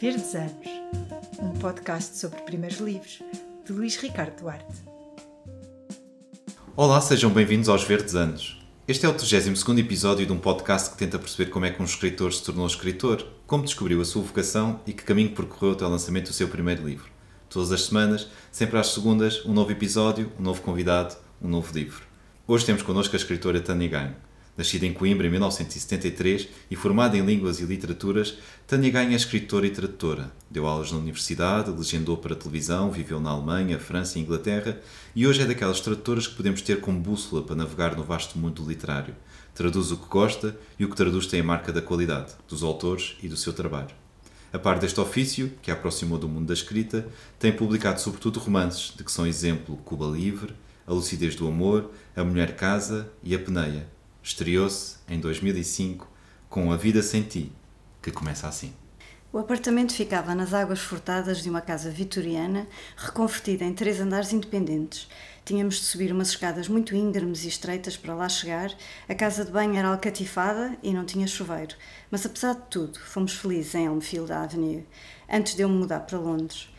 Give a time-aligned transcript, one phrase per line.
[0.00, 0.52] Verdes Anos,
[1.38, 3.22] um podcast sobre primeiros livros,
[3.64, 4.82] de Luís Ricardo Duarte.
[6.74, 8.60] Olá, sejam bem-vindos aos Verdes Anos.
[8.88, 11.84] Este é o 32 episódio de um podcast que tenta perceber como é que um
[11.84, 15.88] escritor se tornou escritor, como descobriu a sua vocação e que caminho percorreu até o
[15.88, 17.10] lançamento do seu primeiro livro.
[17.48, 22.02] Todas as semanas, sempre às segundas, um novo episódio, um novo convidado, um novo livro.
[22.48, 24.16] Hoje temos connosco a escritora Tânia Ganho.
[24.56, 29.66] Nascida em Coimbra em 1973 e formada em Línguas e Literaturas, Tânia Ganho é escritora
[29.66, 30.32] e tradutora.
[30.48, 34.80] Deu aulas na universidade, legendou para televisão, viveu na Alemanha, França e Inglaterra
[35.14, 38.64] e hoje é daquelas tradutoras que podemos ter como bússola para navegar no vasto mundo
[38.64, 39.16] literário.
[39.54, 43.16] Traduz o que gosta e o que traduz tem a marca da qualidade, dos autores
[43.22, 43.94] e do seu trabalho.
[44.52, 47.08] A par deste ofício, que a aproximou do mundo da escrita,
[47.40, 50.54] tem publicado sobretudo romances, de que são exemplo Cuba Livre,
[50.86, 53.92] A Lucidez do Amor, A Mulher Casa e A Peneia,
[54.24, 56.08] estreou-se em 2005
[56.48, 57.52] com A Vida Sem Ti,
[58.00, 58.72] que começa assim.
[59.30, 65.08] O apartamento ficava nas águas furtadas de uma casa vitoriana, reconvertida em três andares independentes.
[65.44, 68.72] Tínhamos de subir umas escadas muito íngremes e estreitas para lá chegar.
[69.06, 71.76] A casa de banho era alcatifada e não tinha chuveiro.
[72.10, 74.86] Mas apesar de tudo, fomos felizes em Elmfield Avenue,
[75.28, 76.70] antes de eu me mudar para Londres.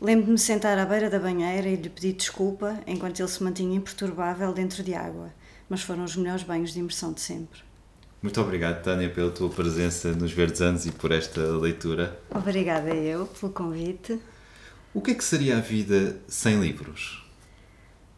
[0.00, 4.54] Lembro-me sentar à beira da banheira e lhe pedir desculpa enquanto ele se mantinha imperturbável
[4.54, 5.30] dentro de água
[5.74, 7.58] mas foram os melhores banhos de imersão de sempre.
[8.22, 12.16] Muito obrigado, Tânia, pela tua presença nos Verdes Anos e por esta leitura.
[12.30, 14.20] Obrigada eu pelo convite.
[14.94, 17.23] O que é que seria a vida sem livros?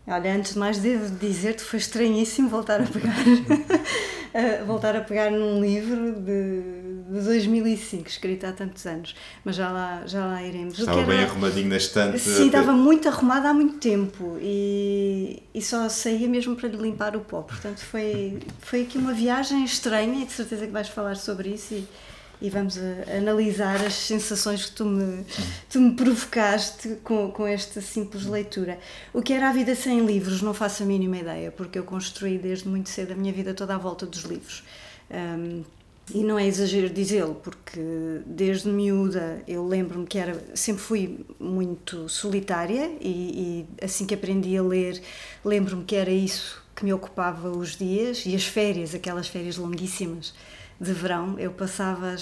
[0.09, 3.17] Olha, antes de mais devo dizer-te foi estranhíssimo voltar a pegar
[4.65, 6.63] voltar a pegar num livro de,
[7.11, 10.79] de 2005, escrito há tantos anos, mas já lá, já lá iremos.
[10.79, 12.21] Estava era, bem arrumadinho na estante.
[12.21, 17.17] Sim, estava muito arrumado há muito tempo e, e só saía mesmo para lhe limpar
[17.17, 21.17] o pó, portanto foi, foi aqui uma viagem estranha e de certeza que vais falar
[21.17, 21.85] sobre isso e,
[22.41, 22.79] e vamos
[23.17, 25.25] analisar as sensações que tu me,
[25.71, 28.79] tu me provocaste com, com esta simples leitura.
[29.13, 32.37] O que era a vida sem livros, não faço a mínima ideia, porque eu construí
[32.39, 34.63] desde muito cedo a minha vida toda à volta dos livros.
[35.11, 35.65] Um,
[36.15, 37.81] e não é exagero dizê-lo, porque
[38.25, 44.57] desde miúda eu lembro-me que era, sempre fui muito solitária e, e assim que aprendi
[44.57, 45.03] a ler,
[45.45, 50.33] lembro-me que era isso que me ocupava os dias e as férias, aquelas férias longuíssimas
[50.81, 52.15] de verão, eu passava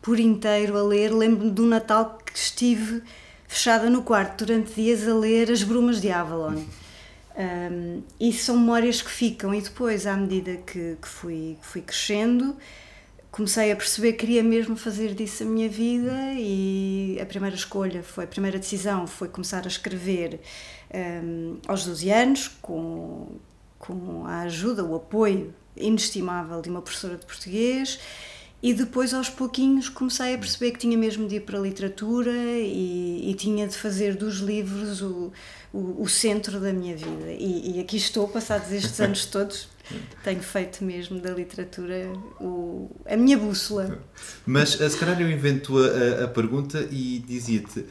[0.00, 1.12] por inteiro a ler.
[1.12, 3.02] Lembro-me um Natal que estive
[3.46, 6.62] fechada no quarto durante dias a ler As Brumas de Avalon.
[7.36, 11.80] Um, e são memórias que ficam, e depois, à medida que, que, fui, que fui
[11.82, 12.56] crescendo,
[13.30, 18.02] comecei a perceber que queria mesmo fazer disso a minha vida e a primeira escolha
[18.02, 20.40] foi, a primeira decisão foi começar a escrever
[20.92, 23.28] um, aos 12 anos, com,
[23.78, 27.98] com a ajuda, o apoio inestimável de uma professora de português
[28.62, 32.32] e depois aos pouquinhos comecei a perceber que tinha mesmo de ir para a literatura
[32.32, 35.32] e, e tinha de fazer dos livros o,
[35.72, 37.30] o, o centro da minha vida.
[37.30, 39.68] E, e, aqui estou passados estes anos todos
[40.22, 43.98] tenho feito mesmo da literatura o, a minha bússola.
[44.46, 47.86] Mas eh, se calhar eu invento a, a pergunta e dizia-te: uh,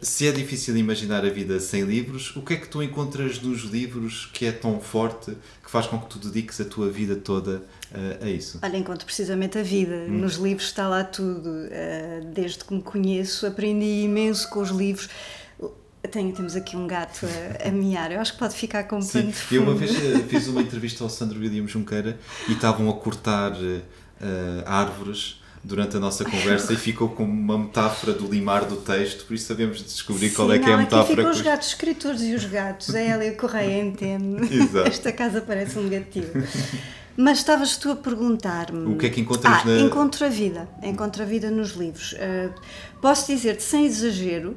[0.00, 3.62] se é difícil imaginar a vida sem livros, o que é que tu encontras nos
[3.62, 7.62] livros que é tão forte que faz com que tu dediques a tua vida toda
[7.92, 8.58] uh, a isso?
[8.62, 10.06] Olha, encontro precisamente a vida.
[10.08, 10.18] Hum.
[10.18, 11.48] Nos livros está lá tudo.
[11.48, 15.08] Uh, desde que me conheço, aprendi imenso com os livros
[16.08, 19.30] tenho, temos aqui um gato a, a miar, eu acho que pode ficar como Sim,
[19.30, 22.94] pano eu uma vez eh, fiz uma entrevista ao Sandro William Junqueira e estavam a
[22.94, 23.82] cortar uh,
[24.66, 29.34] árvores durante a nossa conversa e ficou como uma metáfora do limar do texto, por
[29.34, 31.02] isso sabemos descobrir Sim, qual é não, que é a metáfora.
[31.02, 34.42] Aqui ficam os gatos escritores e os gatos, a Hélia Correia entende.
[34.54, 34.88] Exato.
[34.88, 36.30] Esta casa parece um gatinho.
[37.16, 38.94] Mas estavas tu a perguntar-me.
[38.94, 39.80] O que é que encontras ah, na.
[39.80, 40.68] Encontro a vida.
[40.80, 42.12] Encontro a vida nos livros.
[42.12, 42.54] Uh,
[43.02, 44.56] posso dizer-te, sem exagero,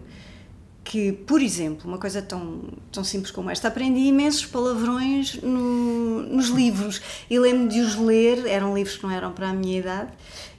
[0.84, 2.62] que, por exemplo, uma coisa tão,
[2.92, 8.46] tão simples como esta, aprendi imensos palavrões no, nos livros e lembro de os ler,
[8.47, 10.09] eram livros que não eram para a minha idade,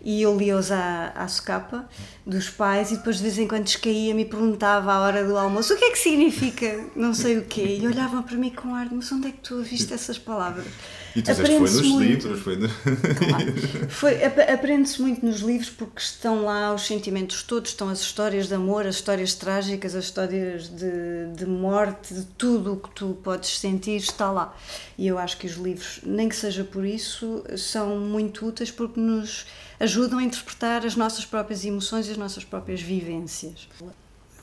[0.05, 1.89] e eu lia-os à, à socapa
[2.27, 5.75] dos pais e depois de vez em quando descaía-me e perguntava à hora do almoço
[5.75, 8.89] o que é que significa não sei o quê e olhavam para mim com ar,
[8.91, 10.67] mas onde é que tu viste essas palavras?
[11.15, 12.03] E tu disseste, foi nos muito.
[12.03, 12.69] livros, foi no...
[12.69, 13.89] claro.
[13.89, 18.55] foi, Aprende-se muito nos livros porque estão lá os sentimentos todos, estão as histórias de
[18.55, 23.59] amor, as histórias trágicas, as histórias de, de morte, de tudo o que tu podes
[23.59, 24.57] sentir está lá.
[24.97, 28.99] E eu acho que os livros, nem que seja por isso, são muito úteis porque
[28.99, 29.47] nos
[29.79, 33.69] ajudam a interpretar as nossas próprias emoções e as nossas próprias vivências.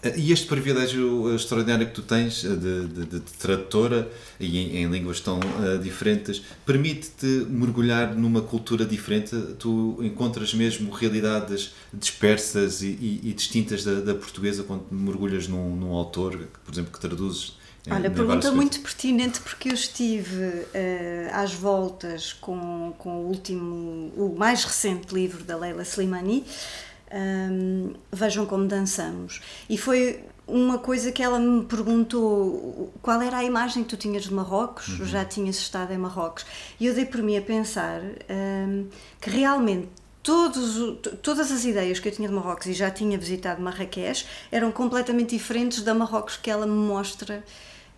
[0.01, 4.09] E este privilégio extraordinário que tu tens de, de, de tradutora
[4.39, 9.35] e em, em, línguas tão uh, diferentes permite-te mergulhar numa cultura diferente.
[9.57, 15.75] Tu encontras mesmo realidades dispersas e, e, e distintas da, da, portuguesa quando mergulhas num,
[15.75, 17.57] num autor, por exemplo, que traduzes.
[17.91, 20.65] Olha, pergunta muito pertinente porque eu estive uh,
[21.33, 26.45] às voltas com, com o último, o mais recente livro da Leila Slimani
[27.13, 29.41] um, vejam como dançamos.
[29.69, 34.23] E foi uma coisa que ela me perguntou qual era a imagem que tu tinhas
[34.23, 35.05] de Marrocos, uhum.
[35.05, 36.45] já tinhas estado em Marrocos.
[36.79, 38.87] E eu dei por mim a pensar um,
[39.21, 39.89] que realmente
[40.23, 44.71] todos, todas as ideias que eu tinha de Marrocos e já tinha visitado Marrakech eram
[44.71, 47.43] completamente diferentes da Marrocos que ela me mostra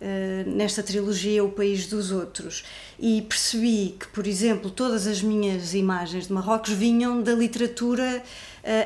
[0.00, 2.64] uh, nesta trilogia O País dos Outros.
[2.98, 8.22] E percebi que, por exemplo, todas as minhas imagens de Marrocos vinham da literatura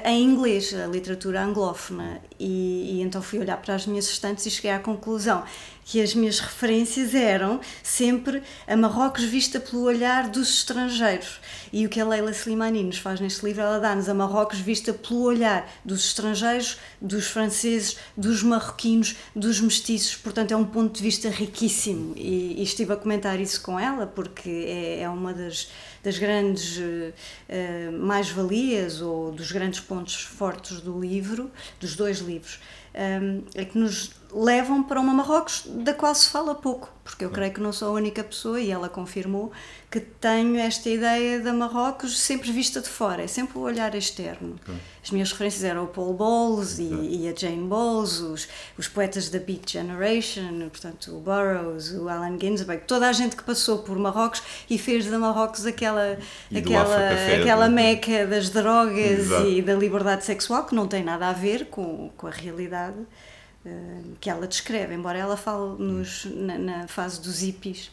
[0.04, 2.20] em inglês, a literatura anglófona.
[2.38, 5.44] E, e, então fui olhar para as minhas estantes e cheguei à conclusão
[5.86, 11.40] que as minhas referências eram sempre a Marrocos vista pelo olhar dos estrangeiros.
[11.72, 14.92] E o que a Leila Slimani nos faz neste livro, ela dá-nos a Marrocos vista
[14.92, 20.16] pelo olhar dos estrangeiros, dos franceses, dos marroquinos, dos mestiços.
[20.16, 22.14] Portanto, é um ponto de vista riquíssimo.
[22.16, 25.68] E, e estive a comentar isso com ela, porque é, é uma das
[26.06, 27.12] das grandes uh,
[27.98, 31.50] mais-valias ou dos grandes pontos fortes do livro,
[31.80, 32.60] dos dois livros,
[32.94, 37.30] um, é que nos levam para uma Marrocos da qual se fala pouco, porque eu
[37.30, 39.50] creio que não sou a única pessoa, e ela confirmou,
[39.90, 44.60] que tenho esta ideia da Marrocos sempre vista de fora, é sempre o olhar externo.
[45.02, 49.30] As minhas referências eram o Paul Bowles e, e, a Jane Bowles, os, os poetas
[49.30, 53.96] da Beat Generation, portanto o Burroughs, o Allen Ginsberg, toda a gente que passou por
[53.98, 56.18] Marrocos e fez da Marrocos aquela,
[56.54, 57.08] aquela,
[57.40, 59.48] aquela meca das drogas Exato.
[59.48, 62.98] e da liberdade sexual, que não tem nada a ver com, com a realidade
[64.20, 67.90] que ela descreve, embora ela fale nos, na, na fase dos hippies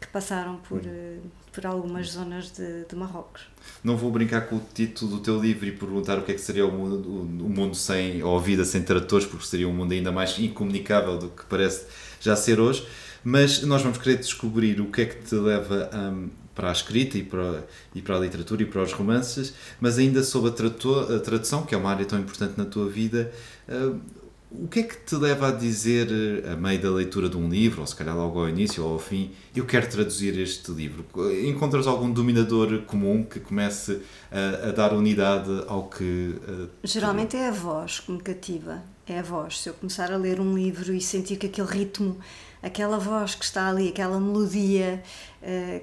[0.00, 1.20] que passaram por, uh,
[1.52, 3.42] por algumas zonas de, de, Marrocos.
[3.82, 6.40] Não vou brincar com o título do teu livro e perguntar o que é que
[6.40, 9.92] seria o mundo, o mundo sem, ou a vida sem tratores, porque seria um mundo
[9.92, 11.86] ainda mais incomunicável do que parece
[12.20, 12.86] já ser hoje,
[13.24, 17.16] mas nós vamos querer descobrir o que é que te leva um, para a escrita
[17.18, 21.64] e para, e para a literatura e para os romances, mas ainda sobre a, tradução,
[21.64, 23.30] que é uma área tão importante na tua vida,
[23.68, 24.00] uh,
[24.50, 26.08] o que é que te leva a dizer,
[26.50, 28.98] a meio da leitura de um livro, ou se calhar logo ao início ou ao
[28.98, 31.04] fim, eu quero traduzir este livro?
[31.46, 34.00] Encontras algum dominador comum que comece
[34.32, 36.34] a, a dar unidade ao que.
[36.82, 38.82] Geralmente é a voz que me cativa.
[39.06, 39.60] É a voz.
[39.60, 42.18] Se eu começar a ler um livro e sentir que aquele ritmo,
[42.62, 45.02] aquela voz que está ali, aquela melodia
[45.42, 45.82] uh,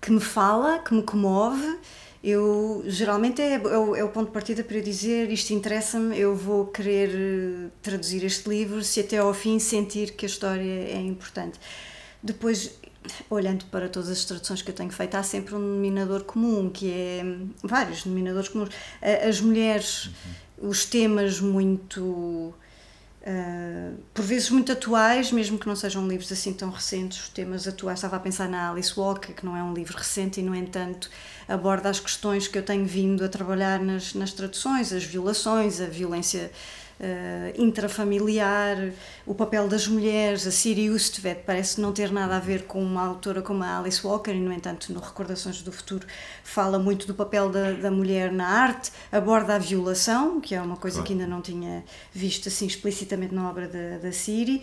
[0.00, 1.78] que me fala, que me comove
[2.28, 6.18] eu geralmente é, é, o, é, o, ponto de partida para eu dizer isto interessa-me,
[6.18, 10.62] eu vou querer eh, traduzir este livro se até ao fim sentir que a história
[10.62, 11.58] é importante.
[12.22, 12.78] Depois,
[13.30, 16.90] olhando para todas as traduções que eu tenho feito, há sempre um denominador comum, que
[16.90, 17.22] é
[17.62, 18.70] vários denominadores comuns.
[19.26, 20.06] As mulheres,
[20.58, 20.68] uhum.
[20.70, 22.54] os temas muito
[23.20, 27.98] Uh, por vezes muito atuais, mesmo que não sejam livros assim tão recentes, temas atuais.
[27.98, 31.10] Estava a pensar na Alice Walker, que não é um livro recente e, no entanto,
[31.48, 35.86] aborda as questões que eu tenho vindo a trabalhar nas, nas traduções, as violações, a
[35.86, 36.50] violência
[37.00, 38.92] uh, intrafamiliar,
[39.26, 43.06] o papel das mulheres, a Siri Ustvedt parece não ter nada a ver com uma
[43.06, 46.06] autora como a Alice Walker e, no entanto, no Recordações do Futuro
[46.42, 50.76] fala muito do papel da, da mulher na arte, aborda a violação, que é uma
[50.76, 51.06] coisa claro.
[51.06, 54.62] que ainda não tinha visto assim explicitamente na obra da, da Siri.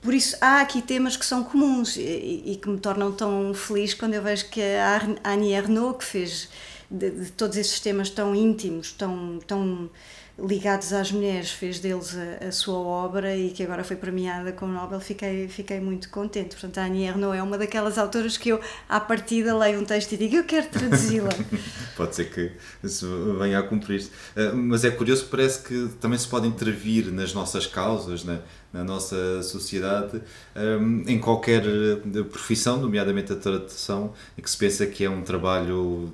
[0.00, 3.92] Por isso, há aqui temas que são comuns e, e, que me tornam tão feliz
[3.92, 6.48] quando eu vejo que a Annie Ernaux, que fez
[6.90, 9.90] de, de todos esses temas tão íntimos, tão, tão
[10.38, 14.66] ligados às mulheres, fez deles a, a, sua obra e que agora foi premiada com
[14.66, 16.50] o Nobel, fiquei, fiquei muito contente.
[16.50, 20.12] Portanto, a Annie Ernaux é uma daquelas autoras que eu, à partida, leio um texto
[20.12, 21.30] e digo eu quero traduzi-la.
[21.96, 22.52] Pode ser que
[22.84, 24.10] isso venha a cumprir-se.
[24.36, 28.40] Uh, mas é curioso, parece que também se pode intervir nas nossas causas, na,
[28.72, 30.20] na nossa sociedade,
[30.54, 36.12] um, em qualquer eh, profissão, nomeadamente a tradução, que se pensa que é um trabalho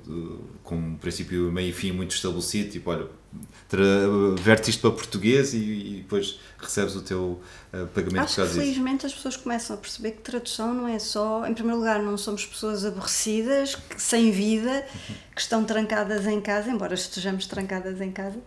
[0.63, 3.07] com um princípio, meio e fim muito estabelecido, tipo, olha
[4.39, 7.41] vertes isto para português e, e, depois recebes o teu
[7.73, 11.45] uh, pagamento Acho que felizmente as pessoas começam a perceber que tradução não é só,
[11.47, 14.85] em primeiro lugar, não somos pessoas aborrecidas, que, sem vida,
[15.35, 18.39] que estão trancadas em casa, embora estejamos trancadas em casa.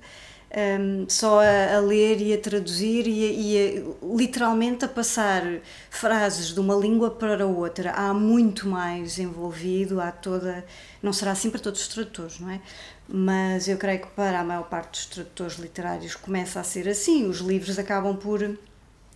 [0.54, 5.42] Um, só a, a, ler e a traduzir e, e a, literalmente a passar
[5.90, 7.90] frases de uma língua para outra.
[7.92, 10.64] Há muito mais envolvido, há toda.
[11.02, 12.60] Não será assim para todos os tradutores, não é?
[13.08, 17.28] Mas eu creio que para a maior parte dos tradutores literários começa a ser assim.
[17.28, 18.56] Os livros acabam por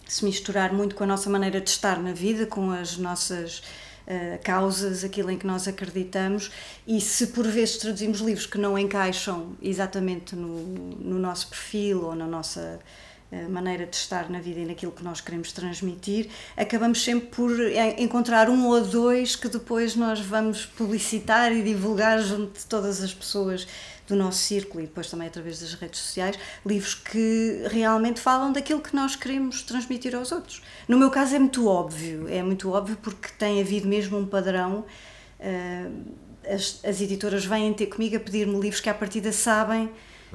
[0.07, 3.63] se misturar muito com a nossa maneira de estar na vida, com as nossas
[4.11, 6.51] uh, causas, aquilo em que nós acreditamos,
[6.87, 10.59] e se por vezes traduzimos livros que não encaixam exatamente no,
[10.99, 12.81] no nosso perfil ou na nossa
[13.31, 17.51] uh, maneira de estar na vida e naquilo que nós queremos transmitir, acabamos sempre por
[17.97, 23.15] encontrar um ou dois que depois nós vamos publicitar e divulgar junto de todas as
[23.15, 23.67] pessoas
[24.11, 28.81] do nosso círculo e depois também através das redes sociais, livros que realmente falam daquilo
[28.81, 30.63] que nós queremos transmitir aos outros.
[30.87, 34.85] No meu caso é muito óbvio, é muito óbvio porque tem havido mesmo um padrão.
[35.39, 36.15] Uh,
[36.47, 39.91] as, as editoras vêm ter comigo a pedir-me livros que à partida sabem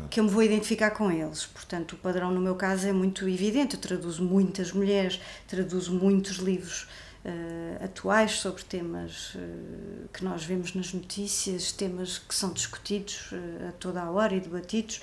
[0.10, 1.46] que eu me vou identificar com eles.
[1.46, 3.76] Portanto, o padrão no meu caso é muito evidente.
[3.76, 6.88] Eu traduzo muitas mulheres, traduzo muitos livros
[7.26, 13.70] uh, atuais sobre temas uh, que nós vemos nas notícias, temas que são discutidos uh,
[13.70, 15.02] a toda a hora e debatidos.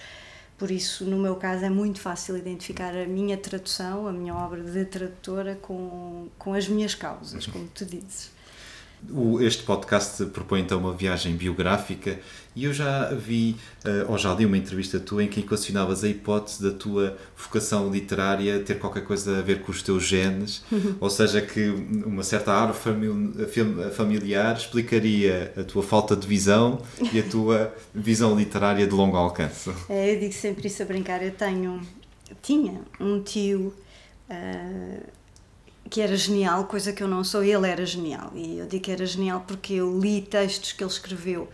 [0.56, 4.62] Por isso, no meu caso, é muito fácil identificar a minha tradução, a minha obra
[4.62, 8.31] de tradutora, com, com as minhas causas, como tu dizes.
[9.40, 12.18] Este podcast propõe então uma viagem biográfica
[12.54, 16.08] e eu já vi, eh, ou já li uma entrevista tua em que equacionavas a
[16.08, 20.96] hipótese da tua vocação literária ter qualquer coisa a ver com os teus genes, uhum.
[21.00, 21.68] ou seja, que
[22.06, 22.78] uma certa árvore
[23.94, 26.80] familiar explicaria a tua falta de visão
[27.12, 29.70] e a tua visão literária de longo alcance.
[29.88, 31.22] É, eu digo sempre isso a brincar.
[31.22, 31.80] Eu tenho,
[32.40, 33.74] tinha um tio.
[34.30, 35.21] Uh
[35.92, 38.32] que era genial, coisa que eu não sou, ele era genial.
[38.34, 41.50] E eu digo que era genial porque eu li textos que ele escreveu.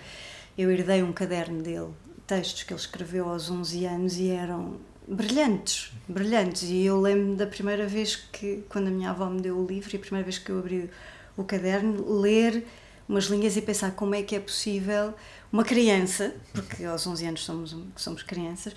[0.56, 1.88] Eu herdei um caderno dele,
[2.24, 4.76] textos que ele escreveu aos 11 anos e eram
[5.08, 6.62] brilhantes, brilhantes.
[6.70, 9.90] E eu lembro da primeira vez que, quando a minha avó me deu o livro,
[9.92, 10.88] e a primeira vez que eu abri
[11.36, 12.64] o caderno, ler
[13.08, 15.14] umas linhas e pensar como é que é possível
[15.52, 18.72] uma criança, porque aos 11 anos somos, somos crianças,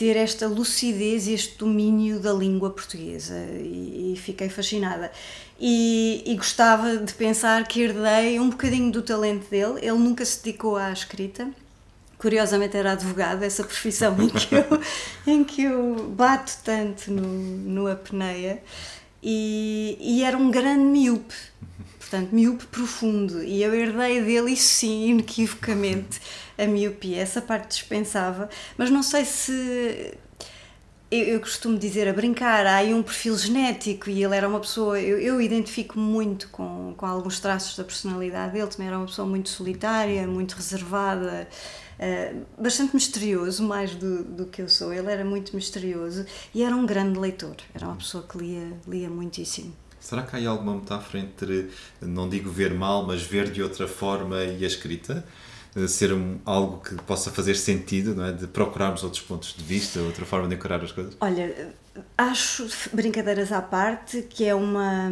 [0.00, 5.12] ter esta lucidez e este domínio da língua portuguesa e, e fiquei fascinada.
[5.60, 9.78] E, e, gostava de pensar que herdei um bocadinho do talento dele.
[9.82, 11.50] Ele nunca se dedicou à escrita.
[12.16, 14.80] Curiosamente era advogado, essa profissão em que eu,
[15.26, 18.62] em que eu bato tanto no, no apneia.
[19.22, 21.34] E, e era um grande miúpe,
[21.98, 23.42] portanto, miúpe profundo.
[23.42, 26.22] E eu herdei dele, isso sim, inequivocamente
[26.62, 30.18] a miopia, essa parte dispensava, mas não sei se
[31.10, 34.60] eu, eu, costumo dizer a brincar, há aí um perfil genético e ele era uma
[34.60, 39.06] pessoa, eu, eu identifico muito com, com alguns traços da personalidade dele, também era uma
[39.06, 41.48] pessoa muito solitária, muito reservada,
[41.98, 44.92] uh, bastante misterioso, mais do, do que eu sou.
[44.92, 46.24] Ele era muito misterioso
[46.54, 49.74] e era um grande leitor, era uma pessoa que lia, lia muitíssimo.
[49.98, 54.42] Será que há alguma metáfora entre, não digo ver mal, mas ver de outra forma
[54.44, 55.26] e a escrita?
[55.86, 58.32] Ser um, algo que possa fazer sentido, não é?
[58.32, 61.16] De procurarmos outros pontos de vista, outra forma de encarar as coisas?
[61.20, 61.74] Olha,
[62.16, 65.10] acho, brincadeiras à parte, que é uma.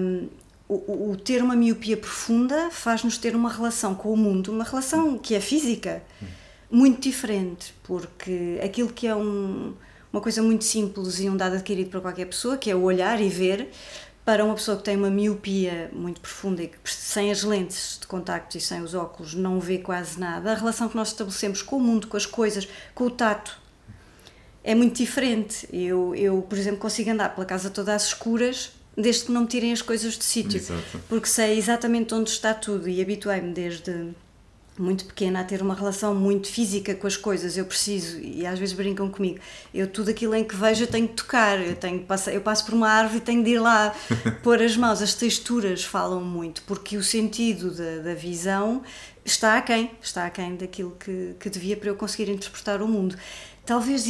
[0.68, 5.16] O, o ter uma miopia profunda faz-nos ter uma relação com o mundo, uma relação
[5.16, 6.02] que é física,
[6.70, 9.72] muito diferente, porque aquilo que é um,
[10.12, 13.18] uma coisa muito simples e um dado adquirido para qualquer pessoa, que é o olhar
[13.18, 13.70] e ver,
[14.28, 18.06] para uma pessoa que tem uma miopia muito profunda e que sem as lentes de
[18.06, 21.76] contacto e sem os óculos não vê quase nada, a relação que nós estabelecemos com
[21.76, 23.58] o mundo, com as coisas, com o tato,
[24.62, 25.66] é muito diferente.
[25.72, 29.46] Eu, eu por exemplo, consigo andar pela casa toda às escuras desde que não me
[29.46, 30.60] tirem as coisas de sítio,
[31.08, 34.10] porque sei exatamente onde está tudo e habituei-me desde
[34.78, 37.56] muito pequena a ter uma relação muito física com as coisas.
[37.56, 39.38] Eu preciso, e às vezes brincam comigo,
[39.74, 42.64] eu tudo aquilo em que vejo eu tenho que tocar, eu, tenho passar, eu passo
[42.64, 43.94] por uma árvore e tenho de ir lá
[44.42, 45.02] pôr as mãos.
[45.02, 48.82] As texturas falam muito, porque o sentido da, da visão
[49.24, 53.16] está aquém, está aquém daquilo que, que devia para eu conseguir interpretar o mundo.
[53.64, 54.06] Talvez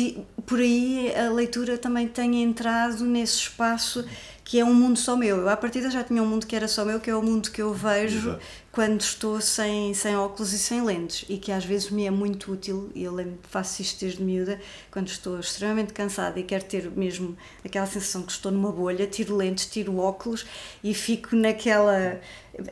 [0.46, 4.04] por aí a leitura também tenha entrado nesse espaço
[4.44, 5.36] que é um mundo só meu.
[5.36, 7.50] Eu, à partida, já tinha um mundo que era só meu, que é o mundo
[7.50, 8.42] que eu vejo Exato.
[8.78, 12.52] Quando estou sem, sem óculos e sem lentes e que às vezes me é muito
[12.52, 12.92] útil.
[12.94, 17.36] E eu lembro, faço isto desde miúda, quando estou extremamente cansada e quero ter mesmo
[17.64, 20.46] aquela sensação que estou numa bolha, tiro lentes, tiro óculos
[20.84, 22.20] e fico naquela.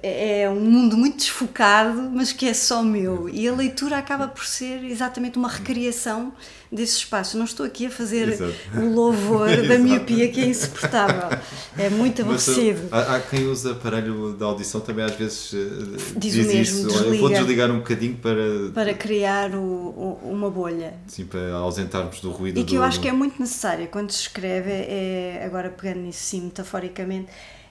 [0.03, 3.29] É um mundo muito desfocado, mas que é só meu.
[3.29, 6.33] E a leitura acaba por ser exatamente uma recriação
[6.71, 7.39] desse espaço.
[7.39, 8.55] Não estou aqui a fazer Exato.
[8.77, 11.39] o louvor da miopia que é insuportável.
[11.79, 12.89] É muito aborrecido.
[12.91, 16.89] Há, há, quem usa aparelho de audição também às vezes eh, diz, diz o mesmo,
[16.89, 17.19] isso.
[17.19, 18.71] Vou desligar um bocadinho para...
[18.75, 20.95] Para criar o, o, uma bolha.
[21.07, 22.59] Sim, para ausentarmos do ruído.
[22.59, 22.77] E que do...
[22.77, 27.29] eu acho que é muito necessário quando se escreve, é, agora pegando nisso sim, metaforicamente,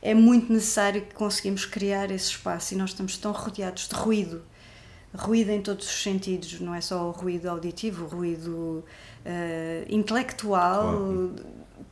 [0.09, 4.41] é muito necessário que conseguimos criar esse espaço e nós estamos tão rodeados de ruído
[5.15, 8.83] ruído em todos os sentidos, não é só o ruído auditivo, o ruído
[9.25, 11.35] uh, intelectual, claro.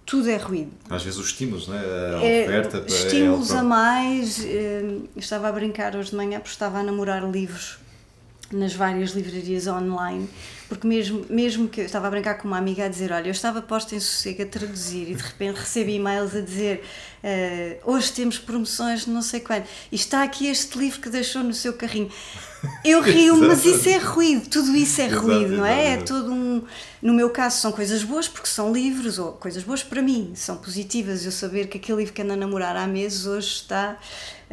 [0.06, 0.72] tudo é ruído.
[0.90, 1.80] Às vezes os estímulos, não é?
[1.80, 2.78] A é, oferta.
[2.80, 4.40] É estímulos é a mais.
[4.40, 7.80] Uh, estava a brincar hoje de manhã porque estava a namorar livros
[8.56, 10.30] nas várias livrarias online,
[10.68, 13.32] porque mesmo, mesmo que eu estava a brincar com uma amiga a dizer, olha, eu
[13.32, 16.84] estava posta em sossego a traduzir e de repente recebi e-mails a dizer
[17.24, 21.54] uh, hoje temos promoções não sei quando, e está aqui este livro que deixou no
[21.54, 22.10] seu carrinho.
[22.84, 25.94] Eu rio, mas isso é ruído, tudo isso é ruído, não é?
[25.94, 26.64] É todo um.
[27.02, 30.56] No meu caso, são coisas boas porque são livros, ou coisas boas para mim, são
[30.56, 31.26] positivas.
[31.26, 33.98] Eu saber que aquele livro que anda a namorar há meses hoje está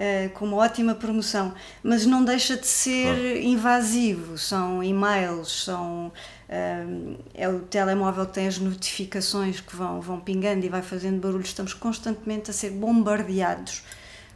[0.01, 3.37] uh, com uma ótima promoção, mas não deixa de ser claro.
[3.39, 4.39] invasivo.
[4.39, 6.11] São e-mails, são.
[6.49, 11.21] Uh, é o telemóvel que tem as notificações que vão, vão pingando e vai fazendo
[11.21, 11.43] barulho.
[11.43, 13.83] Estamos constantemente a ser bombardeados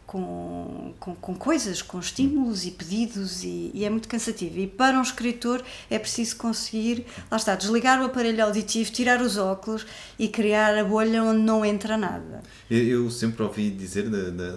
[0.06, 4.58] com, com, coisas, com estímulos e pedidos e, e, é muito cansativo.
[4.58, 9.36] E para um escritor é preciso conseguir, lá está, desligar o aparelho auditivo, tirar os
[9.36, 9.86] óculos
[10.18, 12.42] e criar a bolha onde não entra nada.
[12.70, 14.56] Eu, sempre ouvi dizer na, na,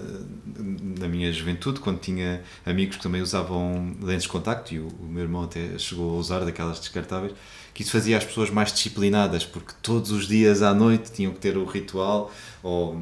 [1.00, 5.06] na, minha juventude, quando tinha amigos que também usavam lentes de contacto, e o, o
[5.06, 7.34] meu irmão até chegou a usar daquelas descartáveis,
[7.74, 11.40] que isso fazia as pessoas mais disciplinadas, porque todos os dias à noite tinham que
[11.40, 12.32] ter o ritual,
[12.64, 13.00] ou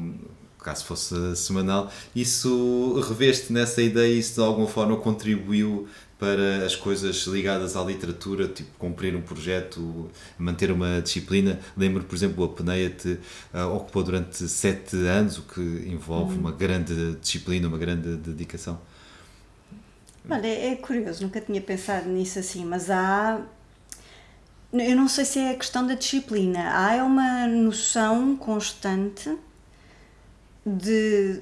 [0.66, 5.86] caso fosse semanal, isso reveste nessa ideia, isso de alguma forma contribuiu
[6.18, 11.60] para as coisas ligadas à literatura, tipo cumprir um projeto, manter uma disciplina.
[11.76, 13.20] Lembro, por exemplo, a Peneia-te
[13.54, 16.40] uh, ocupou durante sete anos, o que envolve hum.
[16.40, 18.80] uma grande disciplina, uma grande dedicação.
[20.28, 23.40] Olha, é curioso, nunca tinha pensado nisso assim, mas há.
[24.72, 29.30] Eu não sei se é a questão da disciplina, há uma noção constante
[30.66, 31.40] de,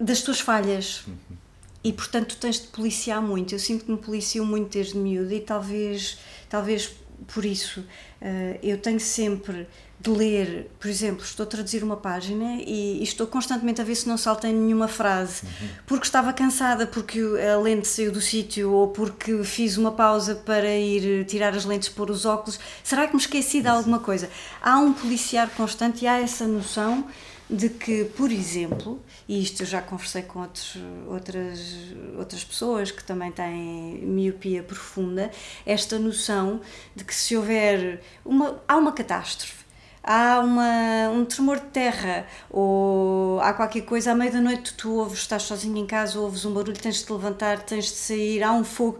[0.00, 1.04] das tuas falhas.
[1.06, 1.36] Uhum.
[1.84, 3.54] E portanto tu tens de policiar muito.
[3.54, 6.90] Eu sinto que me policio muito desde miúdo e talvez, talvez
[7.32, 9.68] por isso uh, eu tenho sempre
[10.00, 13.94] de ler, por exemplo, estou a traduzir uma página e, e estou constantemente a ver
[13.94, 15.68] se não saltei nenhuma frase, uhum.
[15.86, 20.76] porque estava cansada, porque a lente saiu do sítio ou porque fiz uma pausa para
[20.76, 22.60] ir tirar as lentes pôr os óculos.
[22.82, 24.28] Será que me esqueci de alguma coisa?
[24.60, 27.06] Há um policiar constante e há essa noção
[27.48, 30.76] de que, por exemplo, e isto eu já conversei com outros,
[31.06, 31.76] outras,
[32.16, 35.30] outras pessoas que também têm miopia profunda,
[35.66, 36.60] esta noção
[36.96, 39.64] de que se houver uma, há uma catástrofe,
[40.02, 44.94] há uma, um tremor de terra ou há qualquer coisa, à meia da noite tu
[44.94, 48.42] ouves, estás sozinho em casa, ouves um barulho, tens de te levantar, tens de sair,
[48.42, 48.98] há um fogo.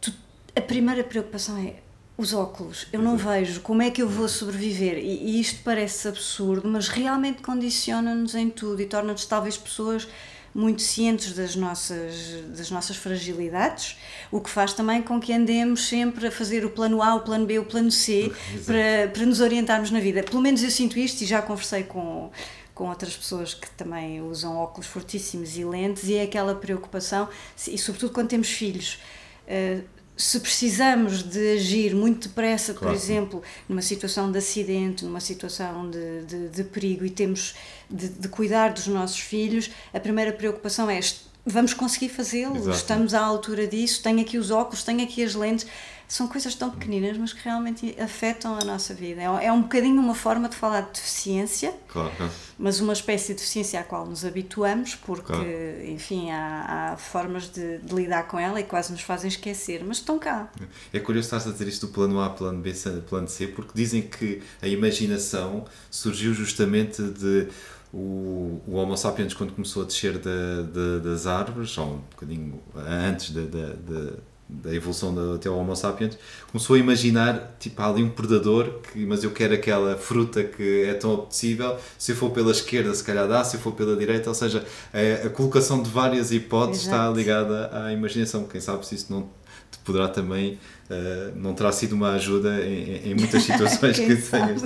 [0.00, 0.12] Tu,
[0.56, 1.83] a primeira preocupação é
[2.16, 4.98] os óculos, eu não vejo como é que eu vou sobreviver.
[4.98, 10.06] E, e isto parece absurdo, mas realmente condiciona-nos em tudo e torna-nos talvez pessoas
[10.54, 12.14] muito cientes das nossas,
[12.56, 13.96] das nossas fragilidades,
[14.30, 17.44] o que faz também com que andemos sempre a fazer o plano A, o plano
[17.44, 18.32] B, o plano C,
[18.64, 20.22] para, para nos orientarmos na vida.
[20.22, 22.30] Pelo menos eu sinto isto e já conversei com,
[22.72, 27.28] com outras pessoas que também usam óculos fortíssimos e lentes e é aquela preocupação,
[27.66, 29.00] e sobretudo quando temos filhos.
[29.48, 29.82] Uh,
[30.16, 32.86] se precisamos de agir muito depressa, claro.
[32.86, 37.54] por exemplo, numa situação de acidente, numa situação de, de, de perigo e temos
[37.90, 40.98] de, de, cuidar dos nossos filhos, a primeira preocupação é
[41.44, 45.66] vamos conseguir fazê-lo, estamos à altura disso, tenho aqui os óculos, tenho aqui as lentes
[46.06, 49.20] são coisas tão pequeninas, mas que realmente afetam a nossa vida.
[49.20, 52.12] É, é um bocadinho uma forma de falar de deficiência, claro.
[52.58, 55.84] mas uma espécie de deficiência à qual nos habituamos, porque, claro.
[55.86, 59.96] enfim, há, há formas de, de, lidar com ela e quase nos fazem esquecer, mas
[59.96, 60.50] estão cá.
[60.92, 62.72] É curioso estar a dizer isto do plano A, plano B,
[63.08, 67.48] plano C, porque dizem que a imaginação surgiu justamente de
[67.94, 73.46] o, o Homo sapiens, quando começou a descer das árvores, ou um bocadinho antes de,
[73.46, 74.12] de, de
[74.46, 76.18] da evolução até ao Homo sapiens,
[76.52, 80.84] começou a imaginar, tipo, há ali um predador, que, mas eu quero aquela fruta que
[80.84, 83.96] é tão apetecível, se eu for pela esquerda se calhar dá, se eu for pela
[83.96, 86.96] direita, ou seja, a, a colocação de várias hipóteses Exato.
[86.96, 89.22] está ligada à imaginação, quem sabe se isso não
[89.70, 90.58] te poderá também,
[90.90, 94.62] uh, não terá sido uma ajuda em, em muitas situações que tenhas.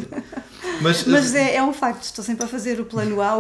[0.81, 3.39] Mas, Mas é, é, um facto, estou sempre a fazer o plano A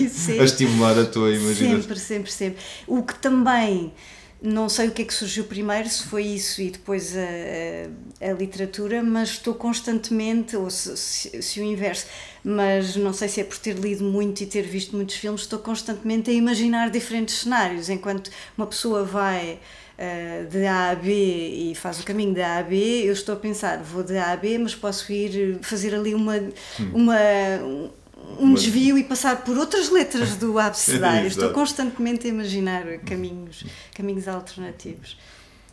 [0.00, 1.82] e sempre, a estimular a tua imaginação.
[1.82, 2.62] Sempre, sempre, sempre.
[2.86, 3.92] O que também
[4.40, 8.30] não sei o que é que surgiu primeiro, se foi isso e depois a, a,
[8.30, 12.06] a literatura, mas estou constantemente, ou se, se, se, o inverso,
[12.44, 15.58] mas não sei se é por ter lido muito e ter visto muitos filmes, estou
[15.58, 17.88] constantemente a imaginar diferentes cenários.
[17.88, 19.58] Enquanto uma pessoa vai
[19.98, 23.34] uh, de A a B e faz o caminho de A a B, eu estou
[23.34, 26.90] a pensar, vou de A a B, mas posso ir fazer ali uma, hum.
[26.94, 27.16] uma
[28.38, 31.26] um desvio e passar por outras letras do abecedário.
[31.28, 35.16] Estou constantemente a imaginar caminhos, caminhos alternativos.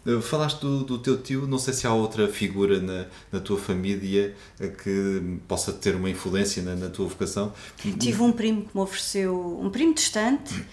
[0.05, 3.57] Eh, falaste do, do, teu tio, não sei se há outra figura na, na tua
[3.57, 7.51] família eh, que possa ter uma influência na, na tua vocação?
[7.99, 10.63] Tive um primo que me ofereceu, um primo distante,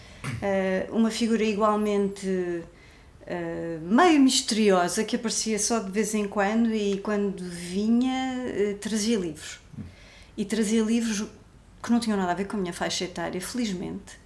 [0.42, 2.62] eh, uma figura igualmente
[3.82, 8.44] meio misteriosa que aparecia só de vez em quando e quando vinha
[8.80, 9.60] trazia livros.
[10.36, 11.28] E trazia livros
[11.82, 14.22] que não tinham nada a ver com a minha faixa etária, felizmente.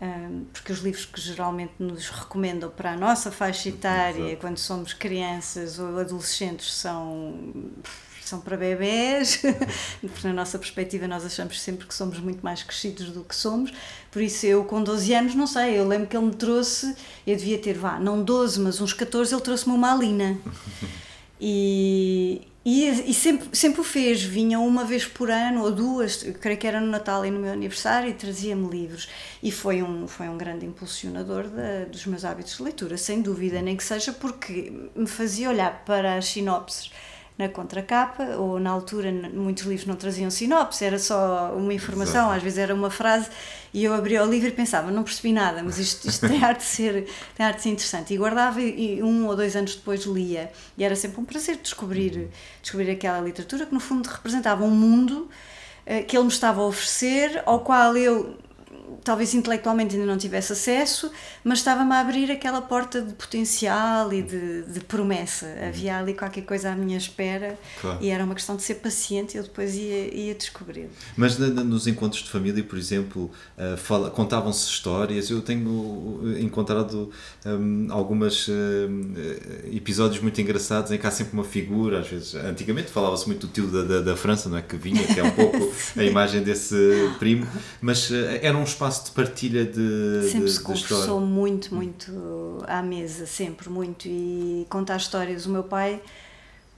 [0.00, 4.92] Um, porque os livros que geralmente nos recomendam para a nossa faixa etária, quando somos
[4.92, 7.70] crianças ou adolescentes, são,
[8.28, 9.42] são para bebés,
[10.00, 13.72] porque na nossa perspectiva nós achamos sempre que somos muito mais crescidos do que somos.
[14.10, 16.94] Por isso, eu com 12 anos, não sei, eu lembro que ele me trouxe,
[17.26, 20.38] eu devia ter, vá, não 12, mas uns 14, ele trouxe-me uma Alina.
[21.46, 26.56] E, e, e, sempre, sempre o fez, vinha uma vez por ano ou duas, creio
[26.56, 29.08] que era no Natal e no meu aniversário, e trazia-me livros.
[29.42, 31.44] E foi um, foi um grande impulsionador
[31.90, 36.16] dos meus hábitos de leitura, sem dúvida, nem que seja porque me fazia olhar para
[36.16, 36.90] as sinopses
[37.36, 42.36] na contracapa, ou na altura muitos livros não traziam sinopse, era só uma informação, Exato.
[42.36, 43.28] às vezes era uma frase,
[43.72, 46.60] e eu abria o livro e pensava, não percebi nada, mas isto, isto tem, arte
[46.60, 48.14] de ser, tem arte de ser interessante.
[48.14, 52.28] E guardava e um ou dois anos depois lia, e era sempre um prazer descobrir,
[52.62, 55.28] descobrir aquela literatura que no fundo representava um mundo
[55.84, 58.36] eh, que ele me estava a oferecer, ao qual eu
[59.02, 61.10] talvez intelectualmente ainda não tivesse acesso,
[61.42, 65.46] mas estava-me a abrir aquela porta de potencial e de, de promessa.
[65.46, 65.68] Uhum.
[65.68, 67.98] Havia ali qualquer coisa à minha espera claro.
[68.00, 70.88] e era uma questão de ser paciente e eu depois ia, ia descobrir.
[71.16, 75.30] Mas nos encontros de família, por exemplo, uh, contavam-se histórias.
[75.30, 77.10] Eu tenho encontrado
[77.44, 79.14] um, algumas um,
[79.72, 83.52] episódios muito engraçados em que há sempre uma figura, às vezes, antigamente falava-se muito do
[83.52, 84.62] tio da, da, da, França, não é?
[84.62, 86.74] Que vinha, que é um pouco a imagem desse
[87.18, 87.46] primo,
[87.80, 92.12] mas uh, era um espaço de partilha de Sempre de, se conversou muito, muito
[92.66, 94.06] à mesa, sempre, muito.
[94.06, 95.46] E contar histórias.
[95.46, 96.00] O meu pai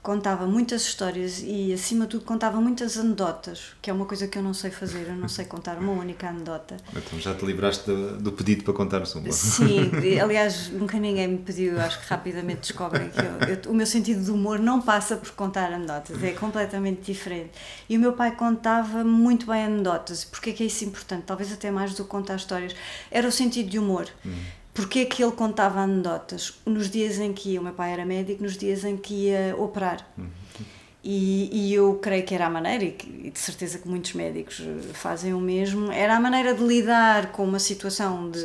[0.07, 4.37] contava muitas histórias e, acima de tudo, contava muitas anedotas, que é uma coisa que
[4.37, 6.77] eu não sei fazer, eu não sei contar uma única anedota.
[6.95, 9.29] Então já te livraste do, do pedido para contar-nos uma.
[9.33, 9.91] Sim,
[10.23, 14.23] aliás, nunca ninguém me pediu, acho que rapidamente descobrem que eu, eu, o meu sentido
[14.23, 17.51] de humor não passa por contar anedotas, é completamente diferente.
[17.89, 21.23] E o meu pai contava muito bem anedotas, porque é que é isso importante?
[21.25, 22.73] Talvez até mais do que contar histórias.
[23.11, 24.07] Era o sentido de humor.
[24.25, 27.93] Hum porque é que ele contava anedotas nos dias em que ia, o meu pai
[27.93, 30.07] era médico, nos dias em que ia operar.
[30.15, 30.27] Uhum.
[31.09, 35.33] E, e, eu creio que era a maneira, e, de certeza que muitos médicos fazem
[35.33, 38.41] o mesmo, era a maneira de lidar com uma situação de,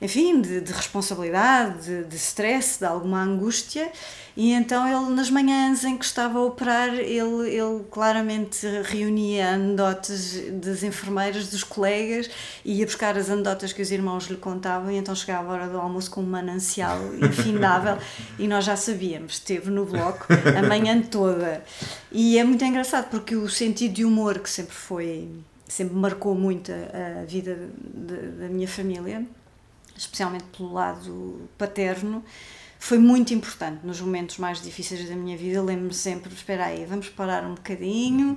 [0.00, 3.92] enfim, de, de responsabilidade, de, de stress, de alguma angústia
[4.36, 10.36] e então ele, nas manhãs em que estava a operar, ele, ele claramente reunia anedotas
[10.52, 12.30] das enfermeiras, dos colegas,
[12.64, 15.68] e ia buscar as anedotas que os irmãos lhe contavam, e então chegava a hora
[15.68, 17.98] do almoço com um manancial infindável,
[18.38, 21.62] e nós já sabíamos, esteve no bloco a manhã toda.
[22.10, 25.28] E é muito engraçado, porque o sentido de humor que sempre foi,
[25.66, 29.26] sempre marcou muito a, a vida de, da minha família,
[29.96, 32.22] especialmente pelo lado paterno,
[32.78, 35.62] foi muito importante nos momentos mais difíceis da minha vida.
[35.62, 38.36] Lembro-me sempre: espera aí, vamos parar um bocadinho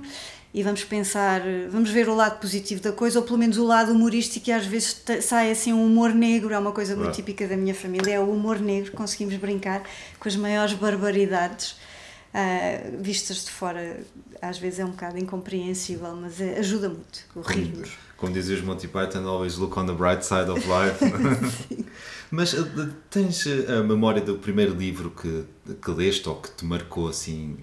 [0.54, 3.92] e vamos pensar, vamos ver o lado positivo da coisa, ou pelo menos o lado
[3.92, 7.56] humorístico, e às vezes sai assim um humor negro, é uma coisa muito típica da
[7.58, 9.82] minha família, é o humor negro, conseguimos brincar
[10.18, 11.76] com as maiores barbaridades.
[12.36, 13.98] Uh, vistas de fora,
[14.42, 17.96] às vezes é um bocado incompreensível, mas é, ajuda muito o rir-nos.
[18.18, 21.02] Como dizia os Monty Python, always look on the bright side of life.
[22.30, 22.58] Mas eh,
[23.08, 25.44] tens eh, a memória do primeiro livro que,
[25.74, 27.56] que leste ou que te marcou assim